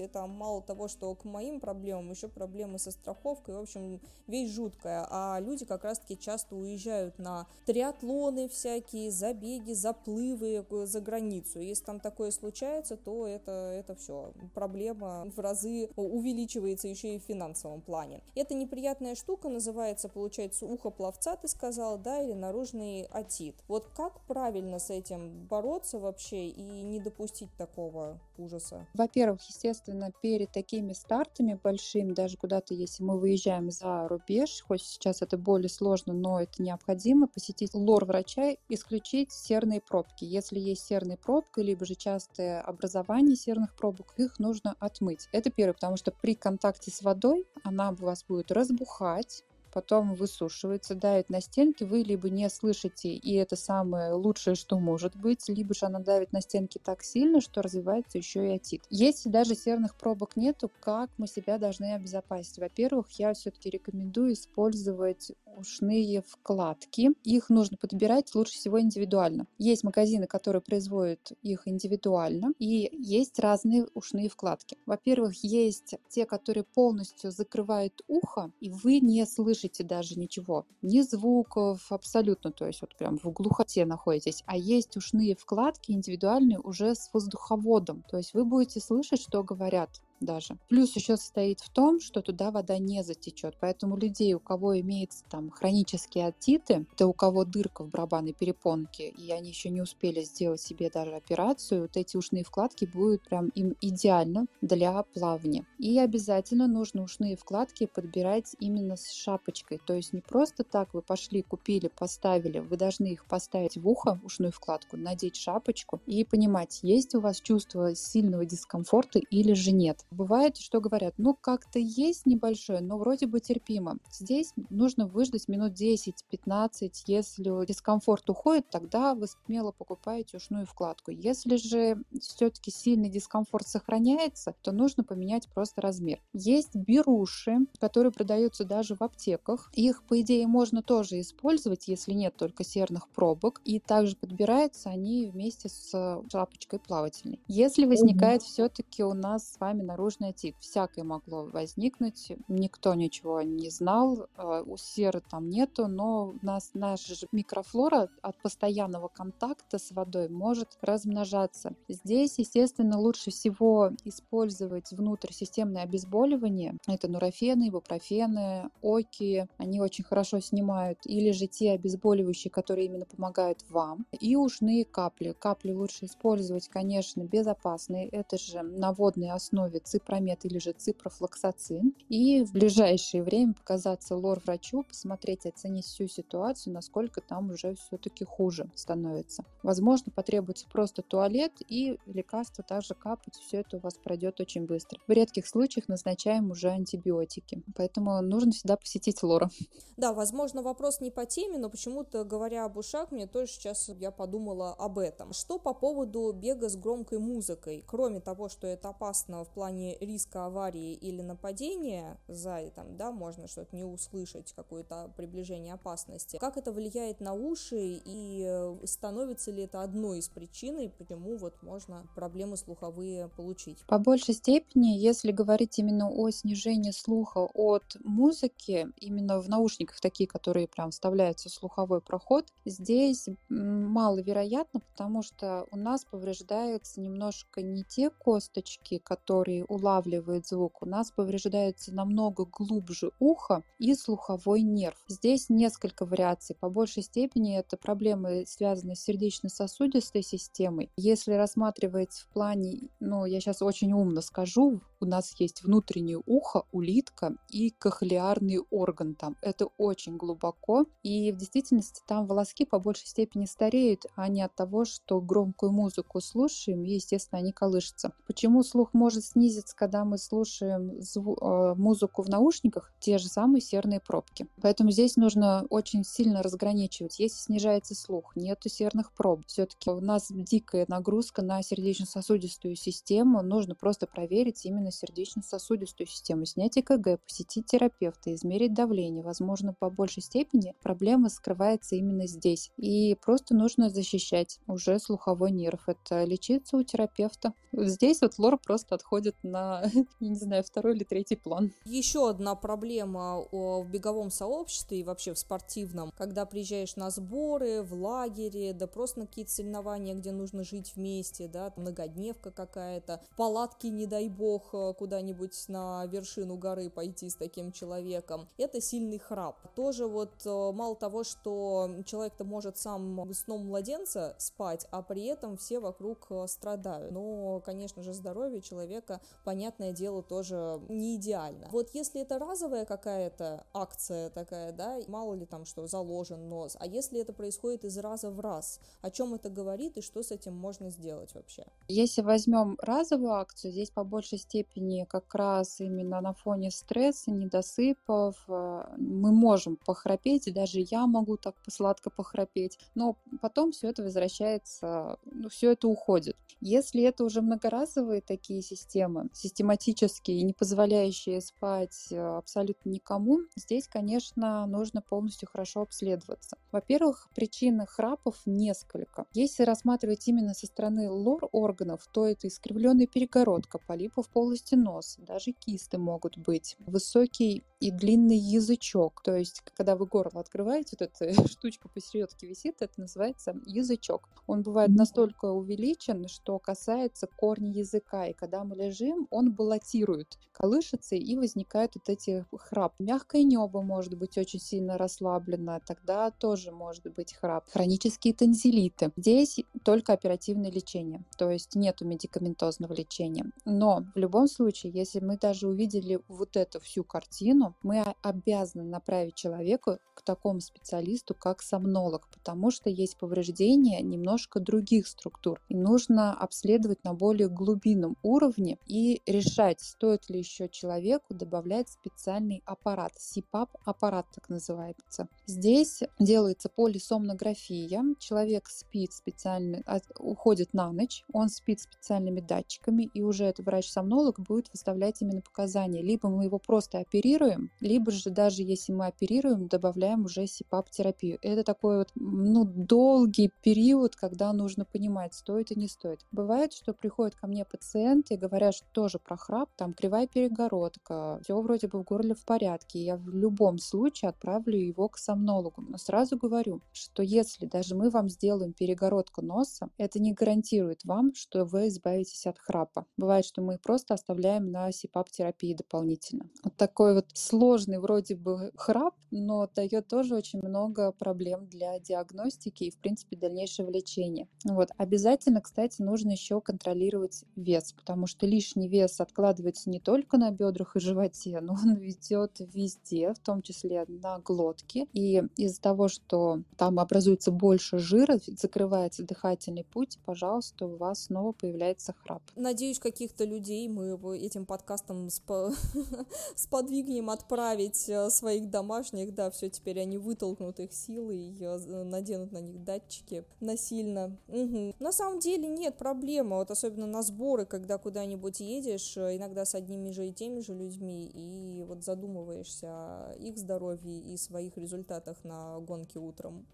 Это 0.00 0.26
мало 0.26 0.62
того, 0.62 0.88
что 0.88 1.14
к 1.14 1.24
моим 1.24 1.60
проблемам, 1.60 2.10
еще 2.10 2.28
проблемы 2.28 2.78
со 2.78 2.90
страховкой. 2.90 3.56
В 3.56 3.60
общем, 3.60 4.00
вещь 4.26 4.50
жуткая. 4.50 5.06
А 5.10 5.38
люди 5.40 5.66
как 5.66 5.84
раз-таки 5.84 6.18
часто 6.18 6.56
уезжают 6.56 7.18
на 7.18 7.46
триатлоны 7.66 8.48
всякие, 8.48 9.10
забеги, 9.10 9.72
заплывы 9.72 10.64
э, 10.68 10.86
за 10.86 11.00
границу. 11.00 11.60
Если 11.60 11.84
там 11.84 12.00
такое 12.00 12.30
случается, 12.30 12.96
то 12.96 13.26
это, 13.26 13.52
это 13.52 13.94
все. 13.94 14.32
Проблема 14.54 15.30
в 15.36 15.38
разы 15.40 15.90
увеличивается 15.96 16.88
еще 16.88 17.16
и 17.16 17.18
в 17.18 17.24
финансовом 17.24 17.82
плане. 17.82 18.22
Эта 18.34 18.54
неприятная 18.54 19.14
штука 19.14 19.50
называется, 19.50 20.08
получается, 20.08 20.64
ухо 20.64 20.88
пловца, 20.88 21.36
ты 21.36 21.48
сказал, 21.48 21.98
да, 21.98 22.22
или 22.22 22.32
наружный 22.32 23.02
отит. 23.10 23.56
Вот 23.68 23.86
как 23.94 24.20
правильно 24.22 24.78
с 24.78 24.88
этим 24.88 25.01
этим 25.02 25.46
бороться 25.46 25.98
вообще 25.98 26.48
и 26.48 26.82
не 26.82 27.00
допустить 27.00 27.50
такого 27.56 28.20
ужаса? 28.38 28.86
Во-первых, 28.94 29.42
естественно, 29.48 30.12
перед 30.22 30.50
такими 30.52 30.92
стартами 30.92 31.58
большими, 31.62 32.12
даже 32.12 32.36
куда-то, 32.36 32.74
если 32.74 33.02
мы 33.02 33.18
выезжаем 33.18 33.70
за 33.70 34.08
рубеж, 34.08 34.62
хоть 34.66 34.82
сейчас 34.82 35.22
это 35.22 35.36
более 35.36 35.68
сложно, 35.68 36.12
но 36.12 36.40
это 36.40 36.62
необходимо, 36.62 37.26
посетить 37.26 37.74
лор-врача, 37.74 38.56
исключить 38.68 39.32
серные 39.32 39.80
пробки. 39.80 40.24
Если 40.24 40.58
есть 40.58 40.84
серная 40.86 41.16
пробка, 41.16 41.62
либо 41.62 41.84
же 41.84 41.94
частое 41.94 42.60
образование 42.60 43.36
серных 43.36 43.76
пробок, 43.76 44.14
их 44.16 44.38
нужно 44.38 44.74
отмыть. 44.78 45.28
Это 45.32 45.50
первое, 45.50 45.74
потому 45.74 45.96
что 45.96 46.12
при 46.12 46.34
контакте 46.34 46.90
с 46.90 47.02
водой 47.02 47.46
она 47.64 47.90
у 47.90 47.94
вас 47.94 48.24
будет 48.24 48.50
разбухать, 48.52 49.44
потом 49.72 50.14
высушивается, 50.14 50.94
давит 50.94 51.30
на 51.30 51.40
стенки, 51.40 51.84
вы 51.84 52.02
либо 52.02 52.28
не 52.30 52.48
слышите, 52.50 53.14
и 53.14 53.34
это 53.34 53.56
самое 53.56 54.12
лучшее, 54.12 54.54
что 54.54 54.78
может 54.78 55.16
быть, 55.16 55.48
либо 55.48 55.74
же 55.74 55.86
она 55.86 55.98
давит 55.98 56.32
на 56.32 56.40
стенки 56.40 56.78
так 56.78 57.02
сильно, 57.02 57.40
что 57.40 57.62
развивается 57.62 58.18
еще 58.18 58.46
и 58.46 58.54
отит. 58.54 58.82
Если 58.90 59.28
даже 59.28 59.54
серных 59.54 59.96
пробок 59.96 60.36
нету, 60.36 60.70
как 60.80 61.10
мы 61.18 61.26
себя 61.26 61.58
должны 61.58 61.94
обезопасить? 61.94 62.58
Во-первых, 62.58 63.10
я 63.12 63.32
все-таки 63.34 63.70
рекомендую 63.70 64.34
использовать 64.34 65.32
ушные 65.56 66.22
вкладки. 66.22 67.10
Их 67.24 67.50
нужно 67.50 67.76
подбирать 67.76 68.34
лучше 68.34 68.54
всего 68.54 68.80
индивидуально. 68.80 69.46
Есть 69.58 69.84
магазины, 69.84 70.26
которые 70.26 70.62
производят 70.62 71.32
их 71.42 71.66
индивидуально, 71.66 72.52
и 72.58 72.90
есть 72.98 73.38
разные 73.38 73.86
ушные 73.94 74.28
вкладки. 74.28 74.76
Во-первых, 74.86 75.42
есть 75.44 75.94
те, 76.08 76.26
которые 76.26 76.64
полностью 76.64 77.30
закрывают 77.30 78.02
ухо, 78.08 78.50
и 78.60 78.70
вы 78.70 79.00
не 79.00 79.24
слышите 79.26 79.61
даже 79.84 80.18
ничего, 80.18 80.66
ни 80.82 81.00
звуков 81.00 81.90
абсолютно, 81.90 82.52
то 82.52 82.66
есть 82.66 82.80
вот 82.80 82.96
прям 82.96 83.18
в 83.18 83.30
глухоте 83.30 83.84
находитесь. 83.84 84.42
А 84.46 84.56
есть 84.56 84.96
ушные 84.96 85.34
вкладки 85.36 85.92
индивидуальные 85.92 86.58
уже 86.58 86.94
с 86.94 87.10
воздуховодом, 87.12 88.04
то 88.10 88.16
есть 88.16 88.34
вы 88.34 88.44
будете 88.44 88.80
слышать, 88.80 89.20
что 89.20 89.42
говорят 89.42 89.90
даже. 90.22 90.56
Плюс 90.68 90.94
еще 90.96 91.16
состоит 91.16 91.60
в 91.60 91.70
том, 91.70 92.00
что 92.00 92.22
туда 92.22 92.50
вода 92.50 92.78
не 92.78 93.02
затечет. 93.02 93.56
Поэтому 93.60 93.96
людей, 93.96 94.34
у 94.34 94.40
кого 94.40 94.78
имеется 94.80 95.24
там 95.30 95.50
хронические 95.50 96.26
отиты, 96.26 96.86
это 96.94 97.06
у 97.06 97.12
кого 97.12 97.44
дырка 97.44 97.84
в 97.84 97.90
барабанной 97.90 98.32
перепонке, 98.32 99.08
и 99.08 99.30
они 99.32 99.50
еще 99.50 99.70
не 99.70 99.82
успели 99.82 100.22
сделать 100.22 100.60
себе 100.60 100.90
даже 100.90 101.14
операцию, 101.14 101.82
вот 101.82 101.96
эти 101.96 102.16
ушные 102.16 102.44
вкладки 102.44 102.84
будут 102.84 103.22
прям 103.24 103.48
им 103.50 103.76
идеально 103.80 104.46
для 104.60 105.02
плавания. 105.02 105.66
И 105.78 105.98
обязательно 105.98 106.66
нужно 106.66 107.02
ушные 107.02 107.36
вкладки 107.36 107.86
подбирать 107.86 108.54
именно 108.60 108.96
с 108.96 109.10
шапочкой. 109.10 109.80
То 109.84 109.94
есть 109.94 110.12
не 110.12 110.20
просто 110.20 110.64
так 110.64 110.94
вы 110.94 111.02
пошли, 111.02 111.42
купили, 111.42 111.88
поставили, 111.88 112.58
вы 112.58 112.76
должны 112.76 113.12
их 113.12 113.26
поставить 113.26 113.76
в 113.76 113.88
ухо, 113.88 114.20
ушную 114.22 114.52
вкладку, 114.52 114.96
надеть 114.96 115.36
шапочку 115.36 116.00
и 116.06 116.24
понимать, 116.24 116.80
есть 116.82 117.14
у 117.14 117.20
вас 117.20 117.40
чувство 117.40 117.94
сильного 117.94 118.44
дискомфорта 118.44 119.18
или 119.18 119.52
же 119.54 119.72
нет. 119.72 120.04
Бывает, 120.12 120.56
что 120.58 120.80
говорят, 120.80 121.14
ну 121.16 121.34
как-то 121.34 121.78
есть 121.78 122.26
небольшое, 122.26 122.80
но 122.80 122.98
вроде 122.98 123.26
бы 123.26 123.40
терпимо. 123.40 123.98
Здесь 124.10 124.52
нужно 124.70 125.06
выждать 125.06 125.48
минут 125.48 125.72
10-15. 125.72 126.90
Если 127.06 127.66
дискомфорт 127.66 128.28
уходит, 128.28 128.68
тогда 128.70 129.14
вы 129.14 129.26
смело 129.26 129.72
покупаете 129.72 130.36
ушную 130.36 130.66
вкладку. 130.66 131.10
Если 131.10 131.56
же 131.56 132.02
все-таки 132.20 132.70
сильный 132.70 133.08
дискомфорт 133.08 133.66
сохраняется, 133.66 134.54
то 134.62 134.72
нужно 134.72 135.02
поменять 135.02 135.48
просто 135.48 135.80
размер. 135.80 136.20
Есть 136.32 136.74
беруши, 136.74 137.58
которые 137.80 138.12
продаются 138.12 138.64
даже 138.64 138.94
в 138.94 139.02
аптеках. 139.02 139.70
Их, 139.74 140.02
по 140.04 140.20
идее, 140.20 140.46
можно 140.46 140.82
тоже 140.82 141.20
использовать, 141.20 141.88
если 141.88 142.12
нет 142.12 142.36
только 142.36 142.64
серных 142.64 143.08
пробок. 143.08 143.60
И 143.64 143.80
также 143.80 144.16
подбираются 144.16 144.90
они 144.90 145.26
вместе 145.26 145.68
с 145.68 145.90
шапочкой 146.30 146.78
плавательной. 146.78 147.40
Если 147.48 147.86
возникает 147.86 148.42
все-таки 148.42 149.02
у 149.02 149.14
нас 149.14 149.52
с 149.52 149.60
вами 149.60 149.82
нарушение 149.82 150.01
наружный 150.02 150.30
отит. 150.30 150.56
Всякое 150.58 151.04
могло 151.04 151.44
возникнуть, 151.44 152.32
никто 152.48 152.94
ничего 152.94 153.42
не 153.42 153.70
знал, 153.70 154.26
а, 154.36 154.62
у 154.62 154.76
серы 154.76 155.22
там 155.30 155.48
нету, 155.48 155.86
но 155.86 156.34
нас 156.42 156.70
наша 156.74 157.14
микрофлора 157.30 158.08
от 158.20 158.36
постоянного 158.42 159.08
контакта 159.08 159.78
с 159.78 159.92
водой 159.92 160.28
может 160.28 160.68
размножаться. 160.80 161.74
Здесь, 161.88 162.38
естественно, 162.38 162.98
лучше 162.98 163.30
всего 163.30 163.90
использовать 164.04 164.90
внутрисистемное 164.90 165.84
обезболивание. 165.84 166.76
Это 166.88 167.08
нурофены, 167.08 167.68
ибупрофены, 167.68 168.70
оки. 168.82 169.46
Они 169.58 169.80
очень 169.80 170.04
хорошо 170.04 170.40
снимают. 170.40 170.98
Или 171.04 171.30
же 171.30 171.46
те 171.46 171.72
обезболивающие, 171.72 172.50
которые 172.50 172.86
именно 172.86 173.04
помогают 173.04 173.64
вам. 173.70 174.06
И 174.20 174.34
ушные 174.34 174.84
капли. 174.84 175.34
Капли 175.38 175.72
лучше 175.72 176.06
использовать, 176.06 176.68
конечно, 176.68 177.22
безопасные. 177.22 178.08
Это 178.08 178.36
же 178.38 178.62
на 178.62 178.92
водной 178.92 179.30
основе 179.30 179.80
ципромет 179.82 180.44
или 180.44 180.58
же 180.58 180.72
ципрофлоксацин. 180.72 181.94
И 182.08 182.44
в 182.44 182.52
ближайшее 182.52 183.22
время 183.22 183.54
показаться 183.54 184.16
лор-врачу, 184.16 184.82
посмотреть, 184.82 185.46
оценить 185.46 185.86
всю 185.86 186.08
ситуацию, 186.08 186.72
насколько 186.72 187.20
там 187.20 187.50
уже 187.50 187.74
все-таки 187.74 188.24
хуже 188.24 188.70
становится. 188.74 189.44
Возможно, 189.62 190.12
потребуется 190.12 190.66
просто 190.72 191.02
туалет 191.02 191.52
и 191.68 191.98
лекарства 192.06 192.64
также 192.64 192.94
капать. 192.94 193.34
Все 193.36 193.60
это 193.60 193.76
у 193.76 193.80
вас 193.80 193.94
пройдет 193.94 194.40
очень 194.40 194.66
быстро. 194.66 195.00
В 195.06 195.10
редких 195.10 195.46
случаях 195.46 195.88
назначаем 195.88 196.50
уже 196.50 196.68
антибиотики. 196.68 197.62
Поэтому 197.76 198.20
нужно 198.22 198.52
всегда 198.52 198.76
посетить 198.76 199.22
лора. 199.22 199.50
Да, 199.96 200.12
возможно, 200.12 200.62
вопрос 200.62 201.00
не 201.00 201.10
по 201.10 201.26
теме, 201.26 201.58
но 201.58 201.70
почему-то, 201.70 202.24
говоря 202.24 202.64
об 202.64 202.76
ушах, 202.76 203.10
мне 203.10 203.26
тоже 203.26 203.48
сейчас 203.52 203.88
я 203.88 204.10
подумала 204.10 204.74
об 204.74 204.98
этом. 204.98 205.32
Что 205.32 205.58
по 205.58 205.74
поводу 205.74 206.32
бега 206.32 206.68
с 206.68 206.76
громкой 206.76 207.18
музыкой? 207.18 207.84
Кроме 207.86 208.20
того, 208.20 208.48
что 208.48 208.66
это 208.66 208.90
опасно 208.90 209.44
в 209.44 209.48
плане 209.48 209.71
плане 209.72 209.96
риска 210.00 210.46
аварии 210.46 210.92
или 210.94 211.22
нападения 211.22 212.18
сзади, 212.28 212.70
там, 212.70 212.96
да, 212.96 213.10
можно 213.10 213.48
что-то 213.48 213.74
не 213.74 213.84
услышать, 213.84 214.52
какое-то 214.52 215.10
приближение 215.16 215.74
опасности. 215.74 216.36
Как 216.38 216.56
это 216.56 216.72
влияет 216.72 217.20
на 217.20 217.32
уши 217.32 218.00
и 218.04 218.44
э, 218.46 218.76
становится 218.84 219.50
ли 219.50 219.64
это 219.64 219.82
одной 219.82 220.18
из 220.18 220.28
причин, 220.28 220.90
почему 220.98 221.36
вот 221.36 221.62
можно 221.62 222.06
проблемы 222.14 222.56
слуховые 222.56 223.28
получить? 223.28 223.78
По 223.86 223.98
большей 223.98 224.34
степени, 224.34 224.96
если 224.96 225.32
говорить 225.32 225.78
именно 225.78 226.10
о 226.10 226.30
снижении 226.30 226.90
слуха 226.90 227.48
от 227.54 227.96
музыки, 228.04 228.88
именно 228.98 229.40
в 229.40 229.48
наушниках 229.48 230.00
такие, 230.00 230.28
которые 230.28 230.68
прям 230.68 230.90
вставляются 230.90 231.48
в 231.48 231.52
слуховой 231.52 232.00
проход, 232.00 232.46
здесь 232.64 233.28
маловероятно, 233.48 234.80
потому 234.80 235.22
что 235.22 235.66
у 235.70 235.76
нас 235.76 236.04
повреждаются 236.04 237.00
немножко 237.00 237.62
не 237.62 237.84
те 237.84 238.10
косточки, 238.10 238.98
которые 238.98 239.61
улавливает 239.68 240.46
звук, 240.46 240.82
у 240.82 240.86
нас 240.86 241.10
повреждается 241.10 241.92
намного 241.92 242.44
глубже 242.44 243.12
ухо 243.18 243.62
и 243.78 243.94
слуховой 243.94 244.62
нерв. 244.62 244.98
Здесь 245.08 245.48
несколько 245.48 246.04
вариаций. 246.04 246.56
По 246.58 246.68
большей 246.68 247.02
степени 247.02 247.56
это 247.56 247.76
проблемы, 247.76 248.44
связанные 248.46 248.96
с 248.96 249.02
сердечно-сосудистой 249.02 250.22
системой. 250.22 250.90
Если 250.96 251.32
рассматривать 251.32 252.12
в 252.12 252.28
плане, 252.32 252.88
ну, 253.00 253.24
я 253.24 253.40
сейчас 253.40 253.62
очень 253.62 253.92
умно 253.92 254.20
скажу, 254.20 254.80
у 255.02 255.04
нас 255.04 255.34
есть 255.40 255.64
внутреннее 255.64 256.22
ухо, 256.26 256.62
улитка 256.70 257.36
и 257.48 257.70
кохлеарный 257.70 258.60
орган 258.70 259.16
там. 259.16 259.36
Это 259.42 259.66
очень 259.76 260.16
глубоко. 260.16 260.86
И 261.02 261.32
в 261.32 261.36
действительности 261.38 262.02
там 262.06 262.26
волоски 262.26 262.64
по 262.64 262.78
большей 262.78 263.08
степени 263.08 263.46
стареют, 263.46 264.06
а 264.14 264.28
не 264.28 264.42
от 264.42 264.54
того, 264.54 264.84
что 264.84 265.20
громкую 265.20 265.72
музыку 265.72 266.20
слушаем, 266.20 266.84
и, 266.84 266.94
естественно, 266.94 267.40
они 267.40 267.50
колышутся. 267.50 268.12
Почему 268.28 268.62
слух 268.62 268.94
может 268.94 269.24
снизиться, 269.24 269.51
когда 269.74 270.04
мы 270.04 270.18
слушаем 270.18 271.00
э, 271.00 271.74
музыку 271.76 272.22
в 272.22 272.28
наушниках? 272.28 272.92
Те 273.00 273.18
же 273.18 273.28
самые 273.28 273.60
серные 273.60 274.00
пробки. 274.00 274.46
Поэтому 274.60 274.90
здесь 274.90 275.16
нужно 275.16 275.66
очень 275.70 276.04
сильно 276.04 276.42
разграничивать. 276.42 277.18
Если 277.18 277.38
снижается 277.38 277.94
слух, 277.94 278.34
нету 278.36 278.68
серных 278.68 279.12
проб, 279.12 279.42
все-таки 279.46 279.90
у 279.90 280.00
нас 280.00 280.28
дикая 280.30 280.86
нагрузка 280.88 281.42
на 281.42 281.62
сердечно-сосудистую 281.62 282.76
систему, 282.76 283.42
нужно 283.42 283.74
просто 283.74 284.06
проверить 284.06 284.64
именно 284.64 284.90
сердечно-сосудистую 284.90 286.06
систему, 286.06 286.44
снять 286.46 286.78
ЭКГ, 286.78 287.20
посетить 287.24 287.66
терапевта, 287.66 288.34
измерить 288.34 288.74
давление. 288.74 289.22
Возможно, 289.22 289.74
по 289.78 289.90
большей 289.90 290.22
степени 290.22 290.74
проблема 290.82 291.28
скрывается 291.28 291.96
именно 291.96 292.26
здесь. 292.26 292.70
И 292.76 293.16
просто 293.20 293.54
нужно 293.54 293.90
защищать 293.90 294.60
уже 294.66 294.98
слуховой 294.98 295.50
нерв. 295.50 295.88
Это 295.88 296.24
лечиться 296.24 296.76
у 296.76 296.82
терапевта. 296.82 297.52
Здесь 297.72 298.20
вот 298.20 298.38
лор 298.38 298.58
просто 298.58 298.94
отходит 298.94 299.36
на, 299.42 299.82
я 300.20 300.28
не 300.28 300.36
знаю, 300.36 300.64
второй 300.64 300.94
или 300.94 301.04
третий 301.04 301.36
план. 301.36 301.72
Еще 301.84 302.28
одна 302.28 302.54
проблема 302.54 303.44
в 303.50 303.84
беговом 303.88 304.30
сообществе 304.30 305.00
и 305.00 305.04
вообще 305.04 305.34
в 305.34 305.38
спортивном, 305.38 306.12
когда 306.16 306.46
приезжаешь 306.46 306.96
на 306.96 307.10
сборы, 307.10 307.82
в 307.82 307.94
лагере, 307.94 308.72
да 308.72 308.86
просто 308.86 309.20
на 309.20 309.26
какие-то 309.26 309.52
соревнования, 309.52 310.14
где 310.14 310.32
нужно 310.32 310.64
жить 310.64 310.92
вместе, 310.96 311.48
да, 311.48 311.72
многодневка 311.76 312.50
какая-то, 312.50 313.20
палатки, 313.36 313.86
не 313.86 314.06
дай 314.06 314.28
бог, 314.28 314.74
куда-нибудь 314.96 315.68
на 315.68 316.06
вершину 316.06 316.56
горы 316.56 316.90
пойти 316.90 317.28
с 317.28 317.34
таким 317.34 317.72
человеком, 317.72 318.48
это 318.58 318.80
сильный 318.80 319.18
храп. 319.18 319.56
Тоже 319.74 320.06
вот 320.06 320.32
э, 320.44 320.72
мало 320.72 320.96
того, 320.96 321.24
что 321.24 321.90
человек-то 322.04 322.44
может 322.44 322.78
сам 322.78 323.32
сном 323.34 323.66
младенца 323.66 324.34
спать, 324.38 324.86
а 324.90 325.02
при 325.02 325.24
этом 325.24 325.56
все 325.56 325.80
вокруг 325.80 326.26
э, 326.30 326.46
страдают. 326.46 327.12
Но, 327.12 327.60
конечно 327.64 328.02
же, 328.02 328.12
здоровье 328.12 328.60
человека 328.60 329.20
понятное 329.44 329.92
дело, 329.92 330.22
тоже 330.22 330.80
не 330.88 331.16
идеально. 331.16 331.68
Вот 331.70 331.90
если 331.94 332.22
это 332.22 332.38
разовая 332.38 332.84
какая-то 332.84 333.64
акция 333.72 334.30
такая, 334.30 334.72
да, 334.72 334.98
мало 335.08 335.34
ли 335.34 335.46
там 335.46 335.64
что, 335.64 335.86
заложен 335.86 336.48
нос, 336.48 336.76
а 336.78 336.86
если 336.86 337.20
это 337.20 337.32
происходит 337.32 337.84
из 337.84 337.98
раза 337.98 338.30
в 338.30 338.40
раз, 338.40 338.80
о 339.00 339.10
чем 339.10 339.34
это 339.34 339.50
говорит 339.50 339.96
и 339.96 340.02
что 340.02 340.22
с 340.22 340.30
этим 340.30 340.54
можно 340.54 340.90
сделать 340.90 341.34
вообще? 341.34 341.64
Если 341.88 342.22
возьмем 342.22 342.76
разовую 342.80 343.32
акцию, 343.32 343.72
здесь 343.72 343.90
по 343.90 344.04
большей 344.04 344.38
степени 344.38 345.04
как 345.08 345.34
раз 345.34 345.80
именно 345.80 346.20
на 346.20 346.32
фоне 346.32 346.70
стресса, 346.70 347.30
недосыпов, 347.30 348.36
э, 348.48 348.84
мы 348.96 349.32
можем 349.32 349.76
похрапеть, 349.76 350.52
даже 350.52 350.80
я 350.80 351.06
могу 351.06 351.36
так 351.36 351.54
сладко 351.68 352.10
похрапеть, 352.10 352.78
но 352.94 353.16
потом 353.40 353.72
все 353.72 353.88
это 353.88 354.02
возвращается, 354.02 355.18
ну, 355.24 355.48
все 355.48 355.72
это 355.72 355.88
уходит. 355.88 356.36
Если 356.60 357.02
это 357.02 357.24
уже 357.24 357.42
многоразовые 357.42 358.20
такие 358.20 358.62
системы, 358.62 359.21
систематические 359.32 360.38
и 360.38 360.42
не 360.42 360.52
позволяющие 360.52 361.40
спать 361.40 362.08
э, 362.10 362.18
абсолютно 362.18 362.90
никому, 362.90 363.40
здесь, 363.56 363.88
конечно, 363.88 364.66
нужно 364.66 365.02
полностью 365.02 365.48
хорошо 365.48 365.82
обследоваться. 365.82 366.56
Во-первых, 366.70 367.28
причин 367.34 367.84
храпов 367.86 368.36
несколько. 368.46 369.26
Если 369.32 369.64
рассматривать 369.64 370.26
именно 370.28 370.54
со 370.54 370.66
стороны 370.66 371.10
лор 371.10 371.48
органов, 371.52 372.06
то 372.12 372.26
это 372.26 372.48
искривленная 372.48 373.06
перегородка, 373.06 373.78
полипы 373.78 374.22
в 374.22 374.28
полости 374.28 374.74
носа, 374.74 375.20
даже 375.22 375.52
кисты 375.52 375.98
могут 375.98 376.38
быть, 376.38 376.76
высокий 376.80 377.62
и 377.82 377.90
длинный 377.90 378.36
язычок. 378.36 379.22
То 379.24 379.36
есть, 379.36 379.60
когда 379.74 379.96
вы 379.96 380.06
горло 380.06 380.40
открываете, 380.40 380.96
вот 380.98 381.10
эта 381.10 381.32
штучка 381.48 381.88
посередке 381.88 382.46
висит, 382.46 382.76
это 382.80 383.00
называется 383.00 383.56
язычок. 383.66 384.28
Он 384.46 384.62
бывает 384.62 384.90
настолько 384.90 385.46
увеличен, 385.46 386.28
что 386.28 386.60
касается 386.60 387.26
корня 387.26 387.72
языка, 387.72 388.26
и 388.26 388.34
когда 388.34 388.62
мы 388.62 388.76
лежим, 388.76 389.26
он 389.30 389.52
баллотирует, 389.52 390.38
колышется, 390.52 391.16
и 391.16 391.36
возникают 391.36 391.96
вот 391.96 392.08
эти 392.08 392.46
храп. 392.56 392.94
Мягкое 393.00 393.42
небо 393.42 393.82
может 393.82 394.16
быть 394.16 394.38
очень 394.38 394.60
сильно 394.60 394.96
расслаблено, 394.96 395.80
тогда 395.84 396.30
тоже 396.30 396.70
может 396.70 397.12
быть 397.12 397.34
храп. 397.34 397.64
Хронические 397.72 398.32
тонзиллиты. 398.34 399.10
Здесь 399.16 399.58
только 399.84 400.12
оперативное 400.12 400.70
лечение, 400.70 401.24
то 401.36 401.50
есть 401.50 401.74
нету 401.74 402.04
медикаментозного 402.04 402.92
лечения. 402.92 403.46
Но 403.64 404.04
в 404.14 404.18
любом 404.18 404.46
случае, 404.46 404.92
если 404.92 405.18
мы 405.18 405.36
даже 405.36 405.66
увидели 405.66 406.20
вот 406.28 406.56
эту 406.56 406.80
всю 406.80 407.02
картину, 407.02 407.71
мы 407.82 408.02
обязаны 408.22 408.84
направить 408.84 409.34
человека 409.34 409.98
к 410.14 410.22
такому 410.22 410.60
специалисту, 410.60 411.34
как 411.34 411.62
сомнолог, 411.62 412.28
потому 412.28 412.70
что 412.70 412.90
есть 412.90 413.16
повреждения 413.16 414.00
немножко 414.02 414.60
других 414.60 415.06
структур. 415.06 415.60
И 415.68 415.76
нужно 415.76 416.34
обследовать 416.34 417.02
на 417.04 417.14
более 417.14 417.48
глубинном 417.48 418.16
уровне 418.22 418.78
и 418.86 419.20
решать, 419.26 419.80
стоит 419.80 420.28
ли 420.28 420.38
еще 420.38 420.68
человеку 420.68 421.34
добавлять 421.34 421.88
специальный 421.88 422.62
аппарат, 422.64 423.12
СИПАП-аппарат 423.16 424.26
так 424.34 424.48
называется. 424.48 425.28
Здесь 425.46 426.02
делается 426.18 426.68
полисомнография, 426.68 428.02
человек 428.18 428.68
спит 428.68 429.12
специально, 429.12 429.82
уходит 430.18 430.74
на 430.74 430.92
ночь, 430.92 431.24
он 431.32 431.48
спит 431.48 431.80
специальными 431.80 432.40
датчиками, 432.40 433.10
и 433.14 433.22
уже 433.22 433.44
этот 433.44 433.66
врач-сомнолог 433.66 434.40
будет 434.40 434.70
выставлять 434.72 435.22
именно 435.22 435.40
показания. 435.40 436.02
Либо 436.02 436.28
мы 436.28 436.44
его 436.44 436.58
просто 436.58 436.98
оперируем, 436.98 437.61
либо 437.80 438.10
же 438.10 438.30
даже 438.30 438.62
если 438.62 438.92
мы 438.92 439.06
оперируем, 439.06 439.68
добавляем 439.68 440.24
уже 440.24 440.46
СИПАП-терапию. 440.46 441.38
Это 441.42 441.62
такой 441.64 441.98
вот 441.98 442.10
ну, 442.14 442.64
долгий 442.64 443.50
период, 443.62 444.16
когда 444.16 444.52
нужно 444.52 444.84
понимать, 444.84 445.34
стоит 445.34 445.70
и 445.70 445.78
не 445.78 445.88
стоит. 445.88 446.20
Бывает, 446.30 446.72
что 446.72 446.92
приходят 446.92 447.34
ко 447.34 447.46
мне 447.46 447.64
пациенты 447.64 448.34
и 448.34 448.38
говорят, 448.38 448.74
что 448.74 448.86
тоже 448.92 449.18
про 449.18 449.36
храп, 449.36 449.70
там 449.76 449.94
кривая 449.94 450.26
перегородка, 450.26 451.40
все 451.42 451.60
вроде 451.60 451.88
бы 451.88 452.00
в 452.00 452.04
горле 452.04 452.34
в 452.34 452.44
порядке. 452.44 453.02
Я 453.02 453.16
в 453.16 453.28
любом 453.28 453.78
случае 453.78 454.30
отправлю 454.30 454.78
его 454.78 455.08
к 455.08 455.18
сомнологу. 455.18 455.82
Но 455.82 455.98
сразу 455.98 456.36
говорю, 456.36 456.80
что 456.92 457.22
если 457.22 457.66
даже 457.66 457.94
мы 457.94 458.10
вам 458.10 458.28
сделаем 458.28 458.72
перегородку 458.72 459.42
носа, 459.42 459.88
это 459.98 460.20
не 460.20 460.32
гарантирует 460.32 461.04
вам, 461.04 461.34
что 461.34 461.64
вы 461.64 461.88
избавитесь 461.88 462.46
от 462.46 462.58
храпа. 462.58 463.06
Бывает, 463.16 463.44
что 463.44 463.62
мы 463.62 463.78
просто 463.78 464.14
оставляем 464.14 464.70
на 464.70 464.90
СИПАП-терапии 464.92 465.74
дополнительно. 465.74 466.46
Вот 466.64 466.76
такой 466.76 467.14
вот 467.14 467.26
сложный 467.52 467.98
вроде 467.98 468.34
бы 468.34 468.72
храп, 468.76 469.14
но 469.30 469.68
дает 469.74 470.08
тоже 470.08 470.34
очень 470.34 470.60
много 470.62 471.12
проблем 471.12 471.66
для 471.66 471.98
диагностики 471.98 472.84
и, 472.84 472.90
в 472.90 472.96
принципе, 472.96 473.36
дальнейшего 473.36 473.90
лечения. 473.90 474.48
Вот. 474.64 474.88
Обязательно, 474.96 475.60
кстати, 475.60 476.00
нужно 476.00 476.30
еще 476.30 476.62
контролировать 476.62 477.44
вес, 477.54 477.92
потому 477.92 478.26
что 478.26 478.46
лишний 478.46 478.88
вес 478.88 479.20
откладывается 479.20 479.90
не 479.90 480.00
только 480.00 480.38
на 480.38 480.50
бедрах 480.50 480.96
и 480.96 481.00
животе, 481.00 481.60
но 481.62 481.74
он 481.74 481.96
ведет 481.96 482.56
везде, 482.58 483.34
в 483.34 483.38
том 483.38 483.60
числе 483.60 484.06
на 484.08 484.38
глотке. 484.38 485.06
И 485.12 485.42
из-за 485.58 485.80
того, 485.80 486.08
что 486.08 486.62
там 486.78 486.98
образуется 486.98 487.50
больше 487.50 487.98
жира, 487.98 488.38
закрывается 488.46 489.24
дыхательный 489.24 489.84
путь, 489.84 490.18
пожалуйста, 490.24 490.86
у 490.86 490.96
вас 490.96 491.24
снова 491.24 491.52
появляется 491.52 492.14
храп. 492.22 492.42
Надеюсь, 492.56 492.98
каких-то 492.98 493.44
людей 493.44 493.88
мы 493.88 494.16
этим 494.38 494.64
подкастом 494.64 495.28
спо... 495.28 495.72
сподвигнем 496.56 497.28
отправить 497.32 498.08
э, 498.08 498.30
своих 498.30 498.70
домашних, 498.70 499.34
да, 499.34 499.50
все 499.50 499.68
теперь 499.68 500.00
они 500.00 500.18
вытолкнут 500.18 500.80
их 500.80 500.92
силой, 500.92 501.56
э, 501.60 502.04
наденут 502.04 502.52
на 502.52 502.58
них 502.58 502.82
датчики 502.84 503.44
насильно. 503.60 504.36
Угу. 504.48 504.94
На 504.98 505.12
самом 505.12 505.40
деле 505.40 505.68
нет 505.68 505.96
проблемы, 505.96 506.56
вот 506.56 506.70
особенно 506.70 507.06
на 507.06 507.22
сборы, 507.22 507.66
когда 507.66 507.98
куда-нибудь 507.98 508.60
едешь, 508.60 509.16
э, 509.16 509.36
иногда 509.36 509.64
с 509.64 509.74
одними 509.74 510.10
же 510.10 510.28
и 510.28 510.32
теми 510.32 510.60
же 510.60 510.74
людьми, 510.74 511.26
и 511.26 511.84
вот 511.84 512.04
задумываешься 512.04 512.88
о 512.88 513.34
их 513.38 513.58
здоровье 513.58 514.20
и 514.20 514.36
своих 514.36 514.76
результатах 514.76 515.42
на 515.44 515.78
гонке 515.80 516.18
утром. 516.18 516.66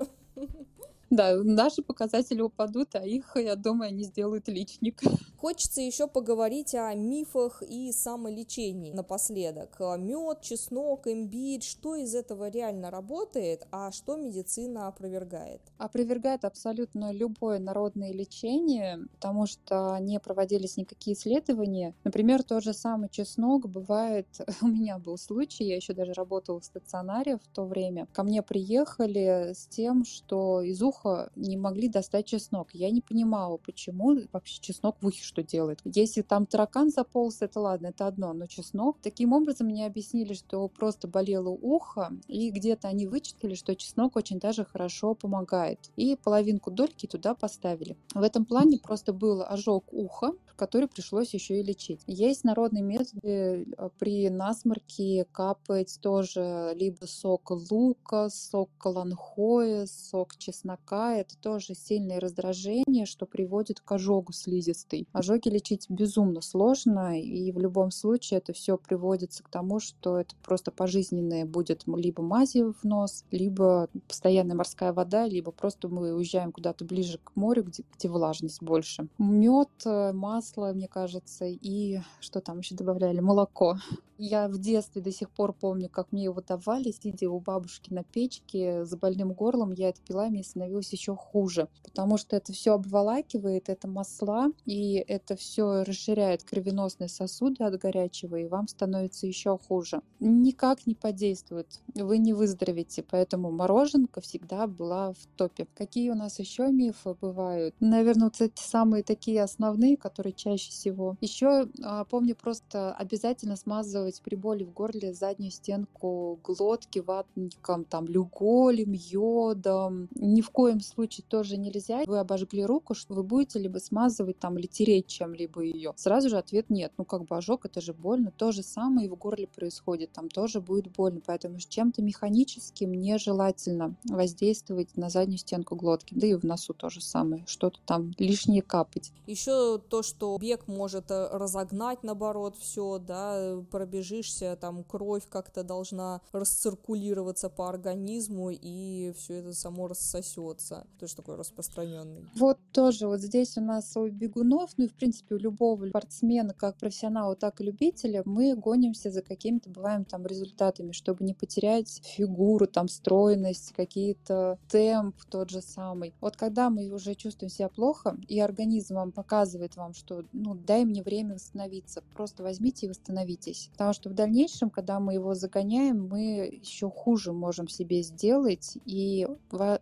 Да, 1.11 1.37
наши 1.43 1.83
показатели 1.83 2.43
упадут, 2.43 2.95
а 2.95 3.07
их, 3.07 3.33
я 3.37 3.57
думаю, 3.57 3.89
они 3.89 4.05
сделают 4.05 4.47
личник. 4.49 5.01
Хочется 5.39 5.81
еще 5.81 6.09
поговорить 6.09 6.75
о 6.75 6.93
мифах 6.95 7.63
и 7.63 7.93
самолечении 7.93 8.93
напоследок. 8.93 9.79
Мед, 9.79 10.41
чеснок, 10.41 11.07
имбирь, 11.07 11.63
что 11.63 11.95
из 11.95 12.17
этого 12.17 12.51
реально 12.51 12.91
работает, 12.91 13.65
а 13.71 13.93
что 13.93 14.17
медицина 14.17 14.89
опровергает? 14.89 15.61
Опровергает 15.79 16.45
абсолютно 16.45 17.13
любое 17.13 17.61
народное 17.61 18.13
лечение, 18.13 18.99
потому 19.13 19.47
что 19.47 19.97
не 20.01 20.19
проводились 20.19 20.77
никакие 20.77 21.17
исследования. 21.17 21.95
Например, 22.03 22.43
тот 22.43 22.65
же 22.65 22.75
самый 22.75 23.09
чеснок 23.09 23.69
бывает, 23.69 24.27
у 24.61 24.67
меня 24.67 24.99
был 24.99 25.17
случай, 25.19 25.63
я 25.63 25.77
еще 25.77 25.93
даже 25.93 26.15
работала 26.15 26.59
в 26.59 26.65
стационаре 26.65 27.37
в 27.37 27.47
то 27.55 27.65
время. 27.65 28.09
Ко 28.13 28.25
мне 28.25 28.43
приехали 28.43 29.53
с 29.55 29.69
тем, 29.69 30.05
что 30.05 30.63
из 30.63 30.83
уха 30.83 31.31
не 31.37 31.57
могли 31.57 31.89
достать 31.89 32.27
чеснок. 32.27 32.71
Я 32.73 32.91
не 32.91 33.03
понимала, 33.03 33.57
почему 33.57 34.19
вообще 34.33 34.61
чеснок 34.61 34.97
в 35.01 35.07
ухе 35.07 35.28
что 35.29 35.43
делает. 35.43 35.81
Если 35.85 36.23
там 36.23 36.47
таракан 36.47 36.91
заполз, 36.91 37.43
это 37.43 37.61
ладно, 37.61 37.89
это 37.89 38.07
одно, 38.07 38.33
но 38.33 38.47
чеснок. 38.47 38.97
Таким 39.03 39.33
образом 39.33 39.69
мне 39.69 39.87
объяснили, 39.87 40.33
что 40.35 40.67
просто 40.69 41.07
болело 41.07 41.51
ухо, 41.51 42.11
и 42.27 42.51
где-то 42.51 42.89
они 42.89 43.07
вычислили, 43.07 43.55
что 43.55 43.77
чеснок 43.77 44.17
очень 44.17 44.41
даже 44.41 44.65
хорошо 44.65 45.15
помогает. 45.15 45.79
И 45.97 46.17
половинку 46.17 46.71
дольки 46.71 47.07
туда 47.07 47.35
поставили. 47.35 47.97
В 48.15 48.23
этом 48.23 48.45
плане 48.45 48.79
просто 48.79 49.13
был 49.13 49.43
ожог 49.43 49.85
уха, 49.93 50.33
который 50.59 50.89
пришлось 50.89 51.33
еще 51.33 51.61
и 51.61 51.63
лечить. 51.63 52.01
Есть 52.07 52.45
народные 52.45 52.83
методы 52.83 53.65
э, 53.77 53.91
при 53.99 54.29
насморке 54.29 55.27
капать 55.31 55.99
тоже 56.03 56.73
либо 56.75 57.07
сок 57.07 57.51
лука, 57.71 58.29
сок 58.29 58.69
каланхоя, 58.79 59.87
сок 59.87 60.37
чеснока. 60.37 61.15
Это 61.15 61.37
тоже 61.39 61.75
сильное 61.75 62.19
раздражение, 62.19 63.07
что 63.07 63.25
приводит 63.25 63.81
к 63.81 63.93
ожогу 63.93 64.33
слизистой. 64.33 65.07
Ожоги 65.19 65.49
лечить 65.49 65.87
безумно 65.89 66.41
сложно, 66.41 67.21
и 67.21 67.51
в 67.53 67.59
любом 67.59 67.91
случае 67.91 68.39
это 68.39 68.53
все 68.53 68.77
приводится 68.79 69.43
к 69.43 69.49
тому, 69.49 69.81
что 69.81 70.19
это 70.19 70.35
просто 70.45 70.71
пожизненное 70.71 71.45
будет 71.45 71.85
либо 71.87 72.23
мази 72.23 72.63
в 72.63 72.85
нос, 72.85 73.25
либо 73.31 73.89
постоянная 74.07 74.57
морская 74.57 74.93
вода, 74.93 75.27
либо 75.27 75.51
просто 75.51 75.89
мы 75.89 76.15
уезжаем 76.15 76.53
куда-то 76.53 76.85
ближе 76.85 77.19
к 77.23 77.33
морю, 77.35 77.65
где, 77.65 77.85
где 77.97 78.09
влажность 78.09 78.63
больше. 78.63 79.09
Мед, 79.19 79.69
э, 79.85 80.13
масло, 80.13 80.73
мне 80.73 80.89
кажется, 80.89 81.47
и 81.47 82.01
что 82.21 82.41
там 82.41 82.59
еще 82.59 82.75
добавляли? 82.75 83.21
Молоко. 83.21 83.77
Я 84.21 84.49
в 84.49 84.59
детстве 84.59 85.01
до 85.01 85.13
сих 85.13 85.31
пор 85.31 85.53
помню, 85.53 85.89
как 85.89 86.11
мне 86.11 86.25
его 86.25 86.41
давали, 86.41 86.91
сидя 86.91 87.31
у 87.31 87.39
бабушки 87.39 87.93
на 87.93 88.03
печке 88.03 88.85
с 88.85 88.97
больным 88.97 89.33
горлом, 89.33 89.71
я 89.71 89.91
это 89.91 90.01
пила, 90.03 90.27
и 90.27 90.31
мне 90.31 90.43
становилось 90.43 90.93
еще 90.93 91.15
хуже, 91.15 91.69
потому 91.85 92.19
что 92.19 92.35
это 92.35 92.53
все 92.53 92.75
обволакивает, 92.75 93.69
это 93.69 93.87
масла, 93.87 94.49
и 94.65 95.05
это 95.09 95.37
все 95.37 95.83
расширяет 95.83 96.45
кровеносные 96.45 97.09
сосуды 97.09 97.65
от 97.65 97.79
горячего, 97.79 98.37
и 98.37 98.47
вам 98.47 98.69
становится 98.69 99.27
еще 99.27 99.59
хуже. 99.59 100.03
Никак 100.21 100.87
не 100.87 100.95
подействует, 100.95 101.81
вы 101.95 102.19
не 102.19 102.35
выздоровите, 102.35 103.03
поэтому 103.03 103.51
мороженка 103.51 104.21
всегда 104.21 104.67
была 104.67 105.13
в 105.13 105.27
топе. 105.37 105.67
Какие 105.75 106.11
у 106.11 106.15
нас 106.15 106.39
еще 106.39 106.69
мифы 106.69 107.17
бывают? 107.21 107.75
Наверное, 107.81 108.25
вот 108.25 108.41
эти 108.41 108.61
самые 108.61 109.03
такие 109.03 109.43
основные, 109.43 109.97
которые 109.97 110.33
чаще 110.35 110.71
всего. 110.71 111.17
Еще 111.21 111.69
а, 111.83 112.05
помню 112.05 112.37
просто 112.37 112.93
обязательно 112.93 113.57
смазывать 113.57 114.21
при 114.23 114.37
боли 114.37 114.65
в 114.65 114.73
горле 114.73 115.15
заднюю 115.15 115.51
стенку 115.51 116.39
глотки 116.43 116.99
ватником, 116.99 117.85
там, 117.85 118.07
люголем, 118.07 118.93
йодом. 118.93 120.09
Ни 120.15 120.43
в 120.43 120.51
коем 120.51 120.81
случае 120.81 121.25
тоже 121.29 121.57
нельзя. 121.57 122.03
Вы 122.07 122.19
обожгли 122.19 122.65
руку, 122.65 122.95
что 122.95 123.15
вы 123.15 123.23
будете 123.23 123.59
либо 123.59 123.79
смазывать 123.79 124.39
там 124.39 124.59
или 124.59 124.67
тереть 124.67 124.98
чем-либо 125.07 125.63
ее. 125.63 125.93
Сразу 125.97 126.29
же 126.29 126.39
ответ 126.39 126.71
нет. 126.71 126.93
Ну, 126.99 127.05
как 127.05 127.25
бы 127.25 127.37
ожог, 127.37 127.65
это 127.65 127.81
же 127.81 127.93
больно. 127.93 128.33
То 128.37 128.53
же 128.53 128.63
самое 128.63 129.07
и 129.07 129.11
в 129.11 129.17
горле 129.17 129.47
происходит. 129.47 130.13
Там 130.13 130.29
тоже 130.29 130.61
будет 130.61 130.91
больно. 130.91 131.21
Поэтому 131.25 131.61
с 131.61 131.67
чем-то 131.67 132.03
механическим 132.03 132.93
нежелательно 132.93 133.97
воздействовать 134.05 134.97
на 134.97 135.11
заднюю 135.11 135.39
стенку 135.39 135.77
глотки. 135.77 136.15
Да 136.15 136.27
и 136.27 136.35
в 136.35 136.45
носу 136.45 136.75
то 136.75 136.91
же 136.91 137.01
самое. 137.01 137.45
Что-то 137.47 137.79
там 137.85 138.13
лишнее 138.19 138.63
капать. 138.63 139.13
Еще 139.27 139.79
то, 139.79 140.03
что 140.03 140.37
бег 140.39 140.67
может 140.69 141.11
э, 141.11 141.29
разогнать, 141.33 142.03
наоборот, 142.03 142.57
все, 142.59 142.99
да, 142.99 143.63
пробежишься, 143.71 144.57
там 144.61 144.85
кровь 144.85 145.29
как-то 145.29 145.63
должна 145.63 146.21
расциркулироваться 146.33 147.49
по 147.49 147.69
организму, 147.69 148.51
и 148.51 149.13
все 149.17 149.35
это 149.35 149.53
само 149.53 149.89
рассосется. 149.89 150.87
Тоже 150.99 151.17
такой 151.17 151.37
распространенный. 151.37 152.29
Вот 152.37 152.59
тоже 152.73 153.07
вот 153.07 153.21
здесь 153.21 153.57
у 153.57 153.61
нас 153.61 153.97
у 153.97 154.09
бегунов, 154.09 154.71
ну 154.77 154.88
в 154.89 154.95
принципе 154.95 155.35
у 155.35 155.39
любого 155.39 155.89
спортсмена, 155.89 156.55
как 156.55 156.77
профессионала, 156.77 157.37
так 157.37 157.61
и 157.61 157.65
любителя, 157.65 158.23
мы 158.25 158.55
гонимся 158.57 159.11
за 159.11 159.23
какими-то, 159.23 159.71
бываем 159.71 160.05
там 160.05 160.27
результатами, 160.27 160.93
чтобы 160.93 161.25
не 161.25 161.35
потерять 161.35 162.03
фигуру, 162.05 162.67
там 162.67 162.89
стройность, 162.89 163.73
какие-то 163.73 164.59
темп 164.69 165.17
тот 165.31 165.51
же 165.51 165.61
самый. 165.61 166.15
Вот 166.21 166.37
когда 166.37 166.71
мы 166.71 166.89
уже 166.91 167.15
чувствуем 167.15 167.51
себя 167.51 167.69
плохо, 167.69 168.17
и 168.29 168.41
организм 168.41 168.95
вам 168.97 169.13
показывает 169.13 169.77
вам, 169.77 169.95
что 169.95 170.25
ну 170.33 170.55
дай 170.55 170.85
мне 170.85 171.03
время 171.03 171.35
восстановиться, 171.35 172.03
просто 172.15 172.43
возьмите 172.43 172.87
и 172.87 172.89
восстановитесь. 172.89 173.69
Потому 173.73 173.93
что 173.93 174.11
в 174.11 174.15
дальнейшем, 174.15 174.71
когда 174.71 175.01
мы 175.01 175.15
его 175.15 175.35
загоняем, 175.35 176.09
мы 176.09 176.59
еще 176.61 176.91
хуже 176.91 177.33
можем 177.33 177.69
себе 177.69 178.03
сделать, 178.03 178.79
и 178.85 179.27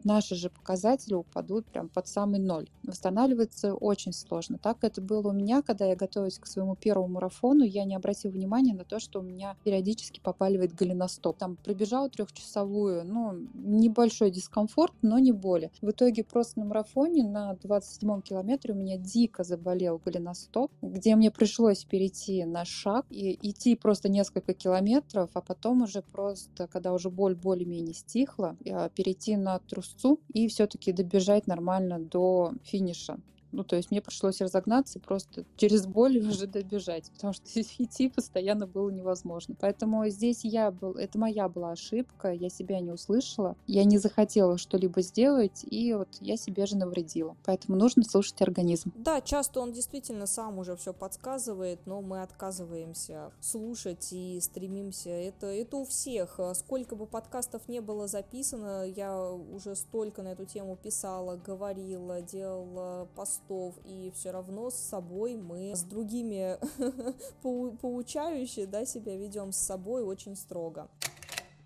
наши 0.04 0.34
же 0.34 0.50
показатели 0.50 1.14
упадут 1.14 1.66
прям 1.66 1.88
под 1.88 2.08
самый 2.08 2.40
ноль. 2.40 2.68
Восстанавливаться 2.82 3.74
очень 3.74 4.12
сложно. 4.12 4.58
Так 4.58 4.84
это 4.84 4.95
было 5.00 5.28
у 5.28 5.32
меня, 5.32 5.62
когда 5.62 5.86
я 5.86 5.96
готовилась 5.96 6.38
к 6.38 6.46
своему 6.46 6.76
первому 6.76 7.14
марафону, 7.14 7.64
я 7.64 7.84
не 7.84 7.94
обратила 7.94 8.32
внимания 8.32 8.74
на 8.74 8.84
то, 8.84 8.98
что 8.98 9.20
у 9.20 9.22
меня 9.22 9.56
периодически 9.64 10.20
попаливает 10.20 10.74
голеностоп. 10.74 11.38
Там 11.38 11.56
пробежала 11.56 12.08
трехчасовую, 12.08 13.04
ну, 13.04 13.48
небольшой 13.54 14.30
дискомфорт, 14.30 14.92
но 15.02 15.18
не 15.18 15.32
боли. 15.32 15.70
В 15.80 15.90
итоге 15.90 16.24
просто 16.24 16.60
на 16.60 16.66
марафоне 16.66 17.24
на 17.24 17.54
27 17.54 18.20
километре 18.22 18.74
у 18.74 18.76
меня 18.76 18.96
дико 18.96 19.44
заболел 19.44 20.00
голеностоп, 20.04 20.70
где 20.82 21.16
мне 21.16 21.30
пришлось 21.30 21.84
перейти 21.84 22.44
на 22.44 22.64
шаг 22.64 23.06
и 23.10 23.38
идти 23.48 23.76
просто 23.76 24.08
несколько 24.08 24.54
километров, 24.54 25.30
а 25.34 25.40
потом 25.40 25.82
уже 25.82 26.02
просто, 26.02 26.66
когда 26.66 26.92
уже 26.92 27.10
боль 27.10 27.34
более-менее 27.34 27.94
стихла, 27.94 28.56
а, 28.68 28.88
перейти 28.88 29.36
на 29.36 29.58
трусцу 29.58 30.20
и 30.32 30.48
все-таки 30.48 30.92
добежать 30.92 31.46
нормально 31.46 31.98
до 31.98 32.52
финиша. 32.64 33.18
Ну, 33.56 33.64
то 33.64 33.74
есть 33.74 33.90
мне 33.90 34.02
пришлось 34.02 34.42
разогнаться 34.42 35.00
просто 35.00 35.46
через 35.56 35.86
боль 35.86 36.18
уже 36.28 36.46
добежать, 36.46 37.10
потому 37.12 37.32
что 37.32 37.46
идти 37.60 38.10
постоянно 38.10 38.66
было 38.66 38.90
невозможно. 38.90 39.56
Поэтому 39.58 40.06
здесь 40.08 40.44
я 40.44 40.70
был, 40.70 40.92
это 40.92 41.18
моя 41.18 41.48
была 41.48 41.70
ошибка, 41.70 42.32
я 42.32 42.50
себя 42.50 42.80
не 42.80 42.92
услышала, 42.92 43.56
я 43.66 43.84
не 43.84 43.96
захотела 43.96 44.58
что-либо 44.58 45.00
сделать, 45.00 45.64
и 45.64 45.94
вот 45.94 46.08
я 46.20 46.36
себе 46.36 46.66
же 46.66 46.76
навредила. 46.76 47.34
Поэтому 47.46 47.78
нужно 47.78 48.02
слушать 48.04 48.42
организм. 48.42 48.92
Да, 48.94 49.22
часто 49.22 49.60
он 49.60 49.72
действительно 49.72 50.26
сам 50.26 50.58
уже 50.58 50.76
все 50.76 50.92
подсказывает, 50.92 51.86
но 51.86 52.02
мы 52.02 52.20
отказываемся 52.20 53.32
слушать 53.40 54.12
и 54.12 54.38
стремимся. 54.42 55.08
Это, 55.08 55.46
это 55.46 55.78
у 55.78 55.86
всех. 55.86 56.38
Сколько 56.52 56.94
бы 56.94 57.06
подкастов 57.06 57.68
не 57.68 57.80
было 57.80 58.06
записано, 58.06 58.84
я 58.84 59.18
уже 59.30 59.74
столько 59.76 60.22
на 60.22 60.28
эту 60.28 60.44
тему 60.44 60.76
писала, 60.76 61.36
говорила, 61.36 62.20
делала 62.20 63.08
посты 63.14 63.45
постов, 63.46 63.74
и 63.84 64.12
все 64.14 64.30
равно 64.30 64.70
с 64.70 64.74
собой 64.74 65.36
мы 65.36 65.74
с 65.74 65.82
другими 65.82 66.58
поучающе 67.42 68.66
да, 68.66 68.84
себя 68.84 69.16
ведем 69.16 69.52
с 69.52 69.58
собой 69.58 70.02
очень 70.02 70.36
строго 70.36 70.88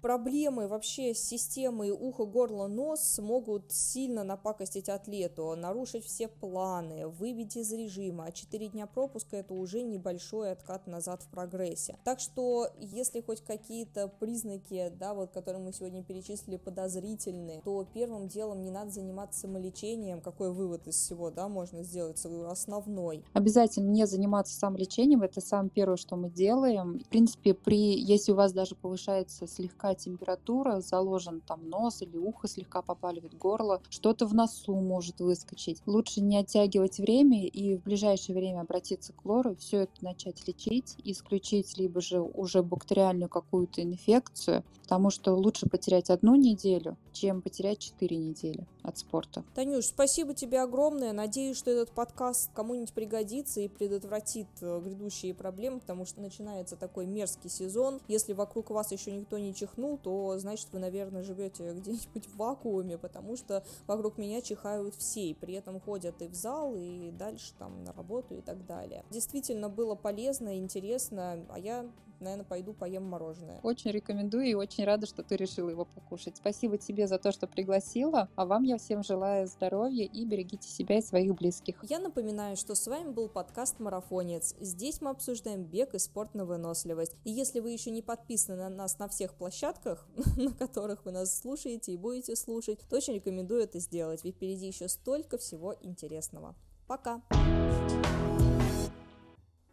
проблемы 0.01 0.69
вообще 0.69 1.15
с 1.15 1.23
системой 1.23 1.91
ухо, 1.91 2.25
горло, 2.25 2.67
нос 2.67 3.19
могут 3.19 3.73
сильно 3.73 4.25
напакостить 4.25 4.89
атлету, 4.89 5.55
нарушить 5.57 6.05
все 6.05 6.29
планы, 6.29 7.09
выбить 7.09 7.57
из 7.57 7.73
режима, 7.73 8.27
а 8.27 8.33
4 8.33 8.69
дня 8.69 8.87
пропуска 8.87 9.37
это 9.37 9.55
уже 9.55 9.83
небольшой 9.83 10.53
откат 10.53 10.87
назад 10.87 11.23
в 11.23 11.29
прогрессе. 11.29 11.97
Так 12.05 12.21
что, 12.21 12.69
если 12.79 13.21
хоть 13.21 13.43
какие-то 13.43 14.09
признаки, 14.09 14.93
да, 14.99 15.15
вот, 15.15 15.31
которые 15.31 15.63
мы 15.63 15.73
сегодня 15.73 16.03
перечислили, 16.03 16.57
подозрительны, 16.57 17.61
то 17.65 17.87
первым 17.93 18.29
делом 18.29 18.63
не 18.63 18.71
надо 18.71 18.91
заниматься 18.91 19.41
самолечением. 19.41 20.21
Какой 20.21 20.53
вывод 20.53 20.87
из 20.87 20.97
всего, 20.97 21.31
да, 21.31 21.49
можно 21.49 21.83
сделать 21.83 22.25
основной? 22.25 23.25
Обязательно 23.33 23.91
не 23.91 24.07
заниматься 24.07 24.55
самолечением, 24.55 25.23
это 25.23 25.41
самое 25.41 25.71
первое, 25.71 25.97
что 25.97 26.17
мы 26.17 26.31
делаем. 26.31 26.99
В 26.99 27.09
принципе, 27.09 27.55
при, 27.55 27.99
если 28.01 28.33
у 28.33 28.37
вас 28.37 28.53
даже 28.53 28.75
повышается 28.75 29.47
слегка 29.47 29.90
высокая 29.91 29.95
температура, 29.95 30.81
заложен 30.81 31.41
там 31.41 31.69
нос 31.69 32.03
или 32.03 32.17
ухо 32.17 32.49
слегка 32.49 32.83
попаливает 32.83 33.37
горло, 33.37 33.81
что-то 33.91 34.27
в 34.27 34.35
носу 34.35 34.75
может 34.75 35.21
выскочить. 35.21 35.83
Лучше 35.87 36.21
не 36.21 36.39
оттягивать 36.39 36.99
время 36.99 37.47
и 37.47 37.77
в 37.77 37.83
ближайшее 37.83 38.37
время 38.37 38.61
обратиться 38.63 39.13
к 39.13 39.25
лору, 39.25 39.55
все 39.57 39.83
это 39.83 39.93
начать 40.03 40.47
лечить, 40.47 40.97
исключить 41.05 41.79
либо 41.79 42.01
же 42.01 42.21
уже 42.21 42.63
бактериальную 42.63 43.29
какую-то 43.29 43.83
инфекцию, 43.83 44.65
потому 44.83 45.11
что 45.11 45.35
лучше 45.35 45.69
потерять 45.69 46.11
одну 46.11 46.37
неделю, 46.37 46.97
чем 47.13 47.43
потерять 47.43 47.79
четыре 47.79 48.17
недели 48.17 48.67
от 48.83 48.99
спорта. 48.99 49.45
Танюш, 49.55 49.87
спасибо 49.87 50.35
тебе 50.35 50.61
огромное. 50.61 51.13
Надеюсь, 51.13 51.57
что 51.57 51.71
этот 51.71 51.93
подкаст 51.93 52.51
кому-нибудь 52.55 52.93
пригодится 52.93 53.61
и 53.61 53.69
предотвратит 53.69 54.49
э, 54.61 54.81
грядущие 54.81 55.35
проблемы, 55.35 55.81
потому 55.81 56.05
что 56.05 56.21
начинается 56.21 56.77
такой 56.77 57.07
мерзкий 57.07 57.51
сезон. 57.51 58.01
Если 58.09 58.33
вокруг 58.33 58.71
вас 58.71 58.93
еще 58.93 59.13
никто 59.13 59.39
не 59.39 59.55
чихнул, 59.55 59.99
то 59.99 60.39
значит 60.39 60.69
вы, 60.73 60.79
наверное, 60.79 61.23
живете 61.23 61.73
где-нибудь 61.73 62.27
в 62.27 62.37
вакууме, 62.37 62.99
потому 62.99 63.37
что 63.37 63.65
вокруг 63.87 64.19
меня 64.19 64.41
чихают 64.41 64.95
все, 64.95 65.31
и 65.31 65.35
при 65.35 65.55
этом 65.55 65.81
ходят 65.81 66.21
и 66.23 66.29
в 66.29 66.35
зал, 66.35 66.75
и 66.77 67.11
дальше 67.11 67.53
там 67.59 67.85
на 67.85 67.93
работу 67.93 68.37
и 68.37 68.41
так 68.41 68.67
далее. 68.67 69.05
Действительно 69.11 69.69
было 69.69 69.95
полезно, 69.95 70.59
интересно, 70.59 71.45
а 71.49 71.59
я 71.59 71.87
наверное, 72.21 72.45
пойду 72.45 72.73
поем 72.73 73.05
мороженое. 73.05 73.61
Очень 73.63 73.91
рекомендую 73.91 74.47
и 74.47 74.55
очень 74.55 74.85
рада, 74.85 75.07
что 75.07 75.23
ты 75.23 75.37
решила 75.37 75.71
его 75.71 75.85
покушать. 75.85 76.37
Спасибо 76.37 76.79
тебе 76.79 77.07
за 77.07 77.19
то, 77.19 77.33
что 77.33 77.47
пригласила, 77.47 78.29
а 78.37 78.47
вам 78.47 78.63
я 78.65 78.79
всем 78.79 79.03
желаю 79.03 79.47
здоровья 79.47 80.05
и 80.05 80.25
берегите 80.25 80.69
себя 80.69 80.99
и 80.99 81.03
своих 81.03 81.35
близких. 81.35 81.83
Я 81.89 81.99
напоминаю, 81.99 82.57
что 82.57 82.75
с 82.75 82.87
вами 82.87 83.11
был 83.11 83.29
подкаст 83.29 83.81
«Марафонец». 83.81 84.55
Здесь 84.61 85.01
мы 85.01 85.11
обсуждаем 85.11 85.65
бег 85.65 85.95
и 85.95 85.99
спорт 85.99 86.35
на 86.35 86.45
выносливость. 86.45 87.17
И 87.25 87.31
если 87.31 87.61
вы 87.61 87.71
еще 87.71 87.91
не 87.91 88.03
подписаны 88.03 88.57
на 88.57 88.69
нас 88.69 88.99
на 88.99 89.09
всех 89.09 89.35
площадках, 89.35 90.07
на 90.37 90.53
которых 90.53 91.05
вы 91.05 91.13
нас 91.13 91.37
слушаете 91.39 91.93
и 91.93 91.97
будете 91.97 92.37
слушать, 92.37 92.81
то 92.89 92.97
очень 92.97 93.15
рекомендую 93.15 93.63
это 93.63 93.79
сделать, 93.79 94.25
ведь 94.25 94.37
впереди 94.37 94.67
еще 94.67 94.89
столько 94.89 95.39
всего 95.39 95.75
интересного. 95.81 96.55
Пока! 96.87 97.23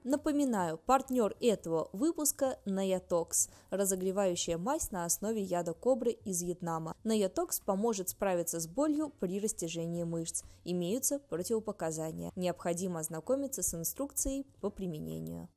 Напоминаю, 0.10 0.78
партнер 0.78 1.36
этого 1.42 1.90
выпуска– 1.92 2.58
Наятокс, 2.66 3.50
разогревающая 3.72 4.58
мазь 4.58 4.90
на 4.92 5.04
основе 5.04 5.42
яда 5.42 5.74
кобры 5.74 6.12
из 6.12 6.42
Вьетнама. 6.44 6.96
Наятокс 7.04 7.60
поможет 7.60 8.08
справиться 8.08 8.62
с 8.62 8.70
болью 8.70 9.12
при 9.20 9.38
растяжении 9.42 10.04
мышц. 10.04 10.44
Имеются 10.64 11.20
противопоказания. 11.20 12.32
Необходимо 12.38 13.02
ознакомиться 13.02 13.62
с 13.62 13.74
инструкцией 13.74 14.46
по 14.62 14.70
применению. 14.70 15.50